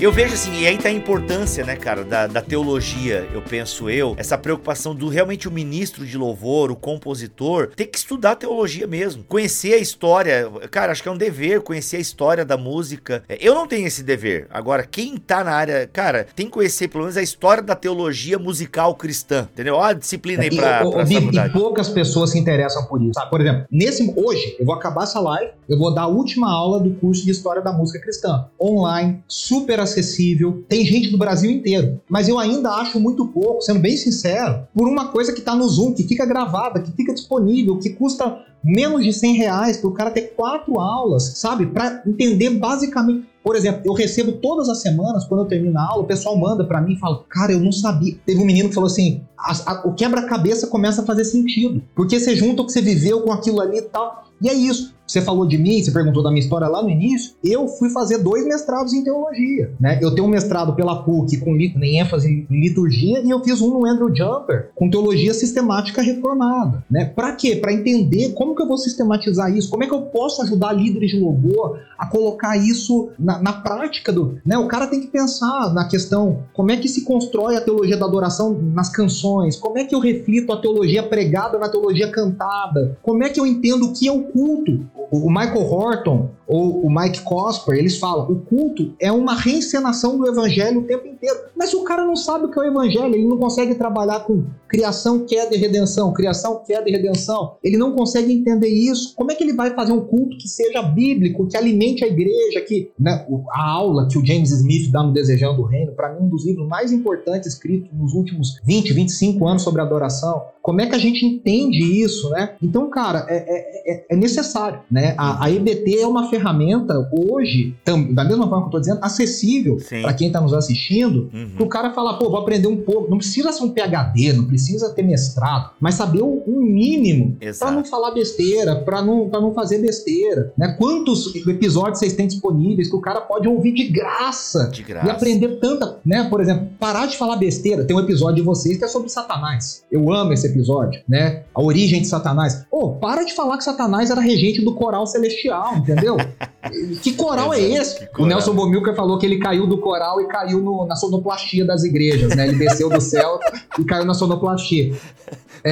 [0.00, 3.90] Eu vejo assim, e aí tá a importância, né, cara, da, da teologia, eu penso
[3.90, 8.86] eu, essa preocupação do realmente o ministro de louvor, o compositor, ter que estudar teologia
[8.86, 10.48] mesmo, conhecer a história.
[10.70, 13.24] Cara, acho que é um dever conhecer a história da música.
[13.28, 14.46] É, eu não tenho esse dever.
[14.50, 18.38] Agora, quem tá na área, cara, tem que conhecer pelo menos a história da teologia
[18.38, 19.74] musical cristã, entendeu?
[19.74, 23.14] Olha a disciplina aí pra, e, pra e, e poucas pessoas se interessam por isso.
[23.14, 23.30] Sabe?
[23.30, 26.78] Por exemplo, nesse, hoje, eu vou acabar essa live, eu vou dar a última aula
[26.78, 32.00] do curso de História da Música Cristã, online, super acessível, tem gente do Brasil inteiro.
[32.08, 35.68] Mas eu ainda acho muito pouco, sendo bem sincero, por uma coisa que está no
[35.68, 39.92] Zoom, que fica gravada, que fica disponível, que custa menos de 100 reais para o
[39.92, 41.66] cara ter quatro aulas, sabe?
[41.66, 43.26] Para entender basicamente.
[43.42, 46.64] Por exemplo, eu recebo todas as semanas, quando eu termino a aula, o pessoal manda
[46.64, 48.16] para mim e fala: Cara, eu não sabia.
[48.26, 51.82] Teve um menino que falou assim: a, a, o quebra-cabeça começa a fazer sentido.
[51.94, 54.24] Porque você junta o que você viveu com aquilo ali e tal.
[54.40, 54.98] E é isso.
[55.08, 57.32] Você falou de mim, você perguntou da minha história lá no início.
[57.42, 59.98] Eu fui fazer dois mestrados em teologia, né?
[60.02, 63.70] Eu tenho um mestrado pela PUC com em ênfase em liturgia e eu fiz um
[63.70, 67.06] no Andrew Jumper com teologia sistemática reformada, né?
[67.06, 67.56] Para quê?
[67.56, 71.10] Para entender como que eu vou sistematizar isso, como é que eu posso ajudar líderes
[71.10, 74.58] de louvor a colocar isso na, na prática do, né?
[74.58, 78.04] O cara tem que pensar na questão como é que se constrói a teologia da
[78.04, 79.27] adoração nas canções,
[79.60, 83.46] como é que eu reflito a teologia pregada na teologia cantada, como é que eu
[83.46, 88.30] entendo o que é o culto, o Michael Horton ou o Mike Cosper, eles falam,
[88.30, 91.38] o culto é uma reencenação do evangelho o tempo inteiro.
[91.54, 94.44] Mas o cara não sabe o que é o evangelho, ele não consegue trabalhar com
[94.66, 97.56] criação, queda e redenção, criação, queda e redenção.
[97.62, 99.14] Ele não consegue entender isso.
[99.14, 102.60] Como é que ele vai fazer um culto que seja bíblico, que alimente a igreja,
[102.62, 106.26] que né, a aula que o James Smith dá no Desejando o Reino, para mim
[106.26, 110.42] um dos livros mais importantes escritos nos últimos 20, 25 anos sobre adoração.
[110.62, 112.54] Como é que a gente entende isso, né?
[112.62, 115.14] Então, cara, é, é, é, é necessário, né?
[115.16, 118.80] A, a EBT é uma ferramenta ferramenta hoje, tam, da mesma forma que eu tô
[118.80, 121.48] dizendo, acessível para quem tá nos assistindo, Uhum.
[121.60, 123.10] o cara falar, pô, vou aprender um pouco.
[123.10, 127.70] Não precisa ser um PhD, não precisa ter mestrado, mas saber o, o mínimo para
[127.70, 130.52] não falar besteira, para não, pra não fazer besteira.
[130.56, 130.74] Né?
[130.78, 134.68] Quantos episódios vocês têm disponíveis que o cara pode ouvir de graça?
[134.72, 135.10] De E graça.
[135.12, 136.24] aprender tanta, né?
[136.28, 137.84] Por exemplo, parar de falar besteira.
[137.84, 139.84] Tem um episódio de vocês que é sobre Satanás.
[139.90, 141.42] Eu amo esse episódio, né?
[141.54, 142.64] A origem de Satanás.
[142.70, 146.16] Ô, para de falar que Satanás era regente do coral celestial, entendeu?
[147.02, 147.98] que coral é esse?
[147.98, 148.28] que O coral.
[148.28, 152.34] Nelson Bomilcar falou que ele caiu do coral e caiu no- na sonoplastia das igrejas,
[152.36, 152.48] né?
[152.48, 153.38] Ele desceu do céu
[153.78, 154.94] e caiu na sonoplastia.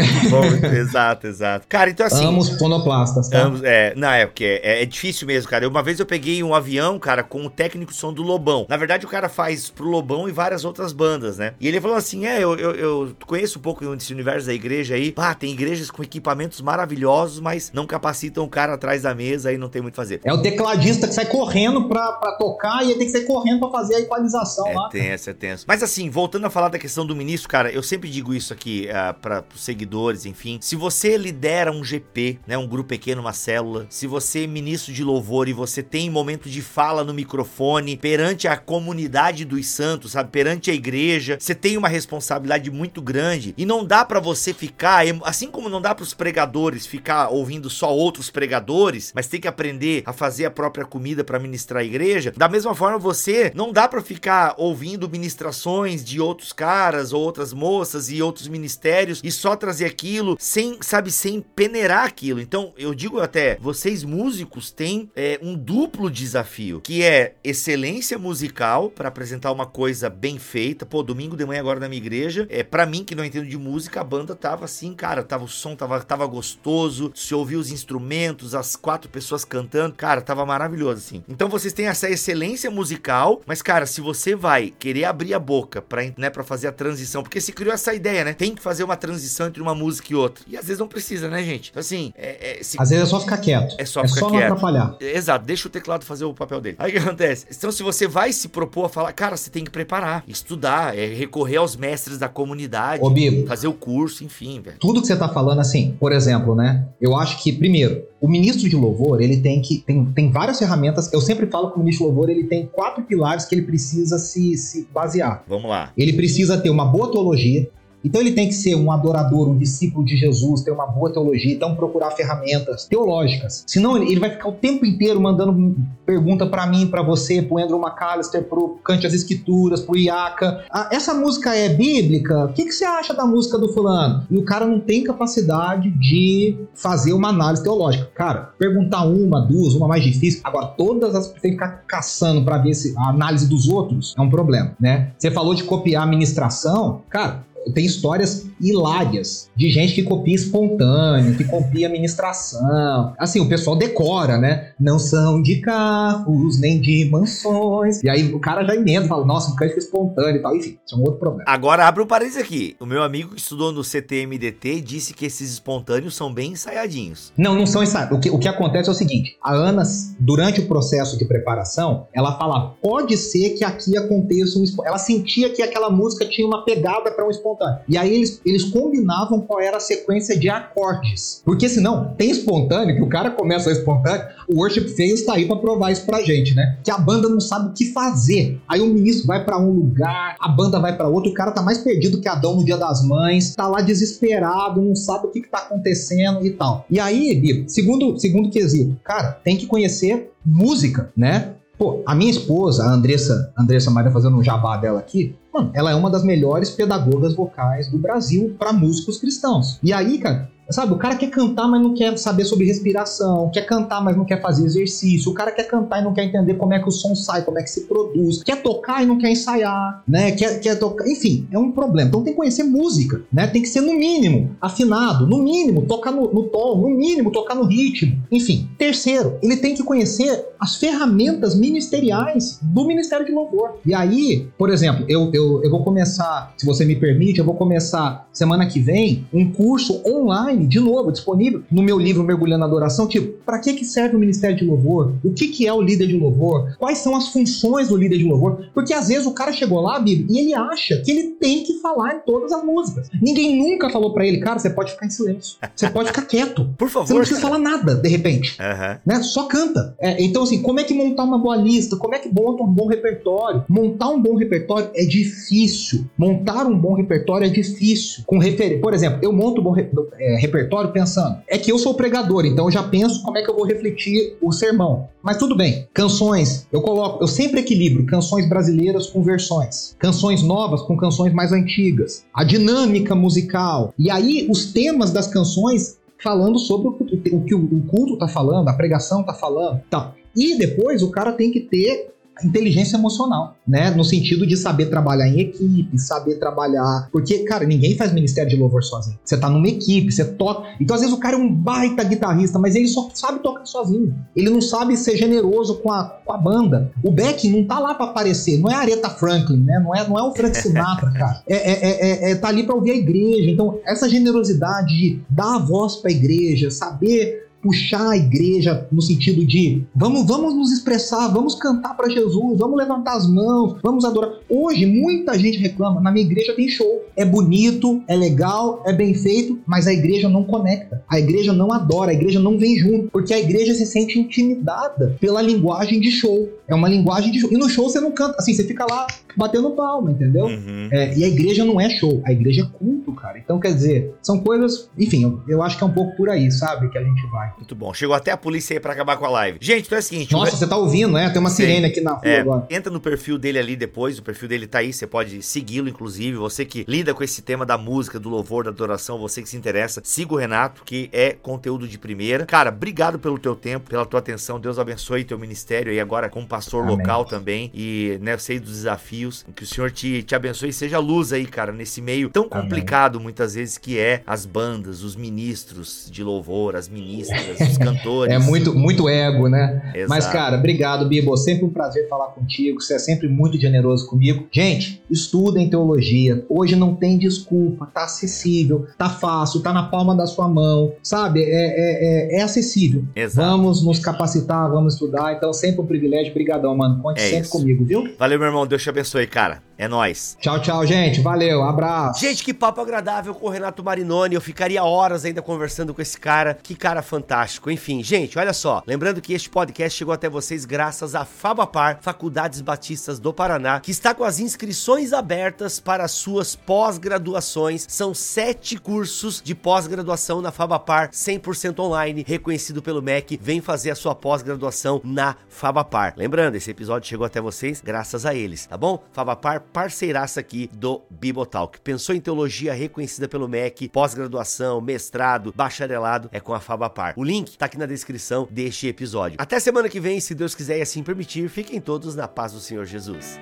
[0.30, 1.66] Bom, exato, exato.
[1.68, 2.24] Cara, então assim.
[2.24, 3.42] Amo os sonoplastas, tá?
[3.42, 5.68] Ambos, é, não, é porque é, é difícil mesmo, cara.
[5.68, 8.66] Uma vez eu peguei um avião, cara, com o técnico som do Lobão.
[8.68, 11.54] Na verdade, o cara faz pro Lobão e várias outras bandas, né?
[11.60, 14.94] E ele falou assim: é, eu, eu, eu conheço um pouco desse universo da igreja
[14.94, 15.12] aí.
[15.12, 19.58] Pá, tem igrejas com equipamentos maravilhosos, mas não capacitam o cara atrás da mesa e
[19.58, 20.20] não tem muito a fazer.
[20.24, 23.60] É o tecladista que sai correndo pra, pra tocar e ele tem que sair correndo
[23.60, 24.88] pra fazer a equalização lá.
[24.92, 25.64] É tenso, é tenso.
[25.66, 28.88] Mas assim, voltando a falar da questão do ministro, cara, eu sempre digo isso aqui
[28.90, 30.58] uh, para os seguidores, enfim.
[30.60, 34.92] Se você lidera um GP, né, um grupo pequeno, uma célula, se você é ministro
[34.92, 40.12] de louvor e você tem momento de fala no microfone perante a comunidade dos santos,
[40.12, 44.52] sabe, perante a igreja, você tem uma responsabilidade muito grande e não dá para você
[44.52, 49.40] ficar, assim como não dá para os pregadores ficar ouvindo só outros pregadores, mas tem
[49.40, 52.32] que aprender a fazer a própria comida para ministrar a igreja.
[52.36, 57.52] Da mesma forma, você não dá para ficar ouvindo ministrações de outros caras ou outras
[57.52, 62.40] moças e outros ministérios e só trazer aquilo sem, sabe, sem peneirar aquilo.
[62.40, 68.88] Então, eu digo até, vocês músicos têm é, um duplo desafio, que é excelência musical
[68.88, 70.86] para apresentar uma coisa bem feita.
[70.86, 73.58] Pô, domingo de manhã agora na minha igreja, é para mim que não entendo de
[73.58, 77.72] música, a banda tava assim, cara, tava o som tava, tava gostoso, se ouvir os
[77.72, 81.24] instrumentos, as quatro pessoas cantando, cara, tava maravilhoso assim.
[81.28, 85.82] Então vocês têm essa excelência musical, mas cara, se você vai querer abrir a boca
[85.82, 88.32] para, né, para fazer a transição, porque se criou essa ideia, né?
[88.32, 90.44] Tem que fazer uma transição entre uma música e outra.
[90.46, 91.70] E às vezes não precisa, né, gente?
[91.70, 93.74] Então, assim, é, é, se Às vezes é só ficar quieto.
[93.78, 94.40] É só é ficar só quieto.
[94.40, 94.96] não atrapalhar.
[95.00, 96.76] Exato, deixa o teclado fazer o papel dele.
[96.78, 97.46] Aí o que acontece?
[97.50, 101.06] Então, se você vai se propor a falar, cara, você tem que preparar, estudar, é,
[101.06, 104.76] recorrer aos mestres da comunidade, Ô, Bibo, fazer o curso, enfim, velho.
[104.78, 106.86] tudo que você tá falando, assim, por exemplo, né?
[107.00, 109.78] Eu acho que, primeiro, o ministro de louvor, ele tem que.
[109.86, 111.10] Tem, tem várias ferramentas.
[111.12, 114.18] Eu sempre falo que o ministro de louvor ele tem quatro pilares que ele precisa
[114.18, 115.44] se, se basear.
[115.48, 115.92] Vamos lá.
[115.96, 117.68] Ele precisa ter uma boa teologia.
[118.06, 121.52] Então ele tem que ser um adorador, um discípulo de Jesus, ter uma boa teologia,
[121.52, 123.64] então procurar ferramentas teológicas.
[123.66, 127.80] Senão ele, vai ficar o tempo inteiro mandando pergunta pra mim, pra você, pro Andrew
[127.80, 130.64] McAllister, pro Cante as Escrituras, pro Iaka.
[130.70, 132.44] Ah, essa música é bíblica?
[132.44, 134.24] O que, que você acha da música do fulano?
[134.30, 138.08] E o cara não tem capacidade de fazer uma análise teológica.
[138.14, 140.40] Cara, perguntar uma, duas, uma mais difícil.
[140.44, 144.20] Agora, todas as tem que ficar caçando pra ver se a análise dos outros é
[144.20, 145.10] um problema, né?
[145.18, 151.36] Você falou de copiar a ministração, cara tem histórias hilárias de gente que copia espontâneo,
[151.36, 153.14] que copia ministração.
[153.18, 154.72] Assim, o pessoal decora, né?
[154.78, 158.02] Não são de carros, nem de mansões.
[158.02, 160.56] E aí o cara já emenda, fala, nossa, um cântico espontâneo e tal.
[160.56, 161.44] Enfim, isso é um outro problema.
[161.46, 162.76] Agora abre um parênteses aqui.
[162.80, 167.32] O meu amigo que estudou no CTMDT disse que esses espontâneos são bem ensaiadinhos.
[167.36, 168.10] Não, não são ensaios.
[168.12, 169.82] O que, o que acontece é o seguinte: a Ana,
[170.18, 174.90] durante o processo de preparação, ela fala: pode ser que aqui aconteça um espontâneo.
[174.90, 177.55] Ela sentia que aquela música tinha uma pegada para um espontâneo.
[177.88, 181.42] E aí eles, eles combinavam qual era a sequência de acordes.
[181.44, 185.46] Porque senão, tem espontâneo, que o cara começa o espontâneo, o Worship Fails tá aí
[185.46, 186.78] pra provar isso pra gente, né?
[186.82, 188.60] Que a banda não sabe o que fazer.
[188.68, 191.62] Aí o ministro vai para um lugar, a banda vai para outro, o cara tá
[191.62, 195.40] mais perdido que Adão no dia das mães, tá lá desesperado, não sabe o que,
[195.40, 196.84] que tá acontecendo e tal.
[196.90, 201.54] E aí, segundo, segundo quesito, cara, tem que conhecer música, né?
[201.78, 205.90] Pô, a minha esposa, a Andressa, Andressa Maria, fazendo um jabá dela aqui, mano, ela
[205.90, 209.78] é uma das melhores pedagogas vocais do Brasil para músicos cristãos.
[209.82, 213.62] E aí, cara, sabe, o cara quer cantar, mas não quer saber sobre respiração, quer
[213.66, 216.74] cantar, mas não quer fazer exercício, o cara quer cantar e não quer entender como
[216.74, 219.30] é que o som sai, como é que se produz, quer tocar e não quer
[219.30, 220.32] ensaiar, né?
[220.32, 222.08] Quer, quer tocar, enfim, é um problema.
[222.08, 223.46] Então tem que conhecer música, né?
[223.46, 227.54] Tem que ser no mínimo afinado, no mínimo tocar no, no tom, no mínimo tocar
[227.54, 228.68] no ritmo, enfim.
[228.76, 233.76] Terceiro, ele tem que conhecer as ferramentas ministeriais do Ministério de Louvor.
[233.84, 237.54] E aí, por exemplo, eu, eu, eu vou começar, se você me permite, eu vou
[237.54, 242.60] começar semana que vem um curso online online, de novo, disponível no meu livro Mergulhando
[242.60, 243.06] na Adoração.
[243.06, 245.12] Tipo, para que, que serve o Ministério de Louvor?
[245.22, 246.74] O que, que é o líder de louvor?
[246.78, 248.66] Quais são as funções do líder de louvor?
[248.72, 251.74] Porque às vezes o cara chegou lá, Bíblia, e ele acha que ele tem que
[251.80, 253.08] falar em todas as músicas.
[253.20, 255.58] Ninguém nunca falou para ele, cara, você pode ficar em silêncio.
[255.74, 256.68] Você pode ficar quieto.
[256.78, 257.06] Por favor.
[257.06, 258.56] Você não precisa falar nada, de repente.
[258.60, 258.98] Uhum.
[259.04, 259.22] Né?
[259.22, 259.94] Só canta.
[259.98, 261.96] É, então, assim, como é que montar uma boa lista?
[261.96, 263.64] Como é que monta um bom repertório?
[263.68, 266.06] Montar um bom repertório é difícil.
[266.16, 268.24] Montar um bom repertório é difícil.
[268.26, 268.80] Com refer...
[268.80, 269.88] Por exemplo, eu monto um bom re...
[270.18, 273.50] é, repertório pensando, é que eu sou pregador, então eu já penso como é que
[273.50, 275.08] eu vou refletir o sermão.
[275.22, 280.82] Mas tudo bem, canções, eu coloco, eu sempre equilibro canções brasileiras com versões, canções novas
[280.82, 283.92] com canções mais antigas, a dinâmica musical.
[283.98, 288.72] E aí os temas das canções falando sobre o, que o culto está falando, a
[288.72, 290.14] pregação está falando, tá.
[290.34, 292.14] E depois o cara tem que ter
[292.44, 293.90] inteligência emocional, né?
[293.90, 297.08] No sentido de saber trabalhar em equipe, saber trabalhar.
[297.10, 299.18] Porque, cara, ninguém faz ministério de louvor sozinho.
[299.24, 300.68] Você tá numa equipe, você toca.
[300.80, 304.14] Então, às vezes, o cara é um baita guitarrista, mas ele só sabe tocar sozinho.
[304.34, 306.92] Ele não sabe ser generoso com a, com a banda.
[307.02, 309.78] O Beck não tá lá para aparecer, não é Aretha Franklin, né?
[309.78, 311.42] Não é, não é o Frank Sinatra, cara.
[311.46, 313.50] É, é, é, é, tá ali para ouvir a igreja.
[313.50, 319.44] Então, essa generosidade de dar a voz pra igreja, saber puxar a igreja no sentido
[319.44, 324.30] de vamos, vamos nos expressar, vamos cantar para Jesus, vamos levantar as mãos, vamos adorar.
[324.48, 327.04] Hoje muita gente reclama, na minha igreja tem show.
[327.16, 331.02] É bonito, é legal, é bem feito, mas a igreja não conecta.
[331.08, 335.16] A igreja não adora, a igreja não vem junto, porque a igreja se sente intimidada
[335.20, 336.48] pela linguagem de show.
[336.68, 337.50] É uma linguagem de show.
[337.52, 340.46] E no show você não canta, assim, você fica lá batendo palma, entendeu?
[340.46, 340.88] Uhum.
[340.90, 343.38] É, e a igreja não é show, a igreja é culto, cara.
[343.38, 346.50] Então, quer dizer, são coisas, enfim, eu, eu acho que é um pouco por aí,
[346.50, 346.88] sabe?
[346.88, 347.52] Que a gente vai.
[347.56, 347.92] Muito bom.
[347.92, 349.58] Chegou até a polícia aí pra acabar com a live.
[349.60, 350.32] Gente, então é o seguinte.
[350.32, 351.28] Nossa, você tá ouvindo, né?
[351.30, 351.56] Tem uma Sim.
[351.56, 352.66] sirene aqui na rua é, agora.
[352.70, 356.36] Entra no perfil dele ali depois, o perfil dele tá aí, você pode segui-lo, inclusive.
[356.36, 359.56] Você que lida com esse tema da música, do louvor, da adoração, você que se
[359.56, 362.46] interessa, siga o Renato, que é conteúdo de primeira.
[362.46, 364.58] Cara, obrigado pelo teu tempo, pela tua atenção.
[364.58, 366.96] Deus abençoe teu ministério aí agora como pastor Amém.
[366.96, 367.70] local também.
[367.74, 369.25] E, né, eu sei dos desafios.
[369.54, 373.16] Que o Senhor te, te abençoe e seja luz aí, cara, nesse meio tão complicado
[373.16, 373.24] Amém.
[373.24, 378.32] muitas vezes que é as bandas, os ministros de louvor, as ministras, os cantores.
[378.32, 379.92] É muito, muito ego, né?
[379.94, 380.08] Exato.
[380.08, 381.36] Mas, cara, obrigado, Bibo.
[381.36, 382.80] Sempre um prazer falar contigo.
[382.80, 384.46] Você é sempre muito generoso comigo.
[384.50, 386.44] Gente, estudem teologia.
[386.48, 387.86] Hoje não tem desculpa.
[387.86, 390.92] Tá acessível, tá fácil, tá na palma da sua mão.
[391.02, 391.42] Sabe?
[391.42, 393.04] É, é, é, é acessível.
[393.14, 393.48] Exato.
[393.48, 395.34] Vamos nos capacitar, vamos estudar.
[395.34, 396.30] Então, sempre um privilégio.
[396.30, 397.00] Obrigadão, mano.
[397.02, 397.52] Conte é sempre isso.
[397.52, 398.14] comigo, viu?
[398.18, 398.66] Valeu, meu irmão.
[398.66, 399.62] Deus te abençoe, cara.
[399.78, 400.36] É nós.
[400.40, 401.20] Tchau, tchau, gente.
[401.20, 401.62] Valeu.
[401.62, 402.20] Abraço.
[402.20, 404.34] Gente, que papo agradável com o Renato Marinoni.
[404.34, 406.58] Eu ficaria horas ainda conversando com esse cara.
[406.62, 407.70] Que cara fantástico.
[407.70, 408.82] Enfim, gente, olha só.
[408.86, 413.90] Lembrando que este podcast chegou até vocês graças à Fabapar, Faculdades Batistas do Paraná, que
[413.90, 417.84] está com as inscrições abertas para suas pós-graduações.
[417.88, 423.38] São sete cursos de pós-graduação na Fabapar, 100% online, reconhecido pelo MEC.
[423.42, 426.14] Vem fazer a sua pós-graduação na Fabapar.
[426.16, 429.04] Lembrando, esse episódio chegou até vocês graças a eles, tá bom?
[429.12, 431.80] Fabapar parceiraça aqui do Bibotalk.
[431.80, 437.14] Pensou em teologia reconhecida pelo MEC, pós-graduação, mestrado, bacharelado, é com a Fabapar.
[437.16, 439.36] O link tá aqui na descrição deste episódio.
[439.40, 442.60] Até semana que vem, se Deus quiser e assim permitir, fiquem todos na paz do
[442.60, 443.38] Senhor Jesus.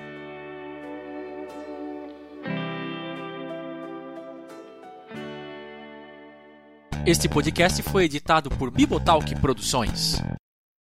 [7.05, 10.19] Este podcast foi editado por Bibotalk Produções.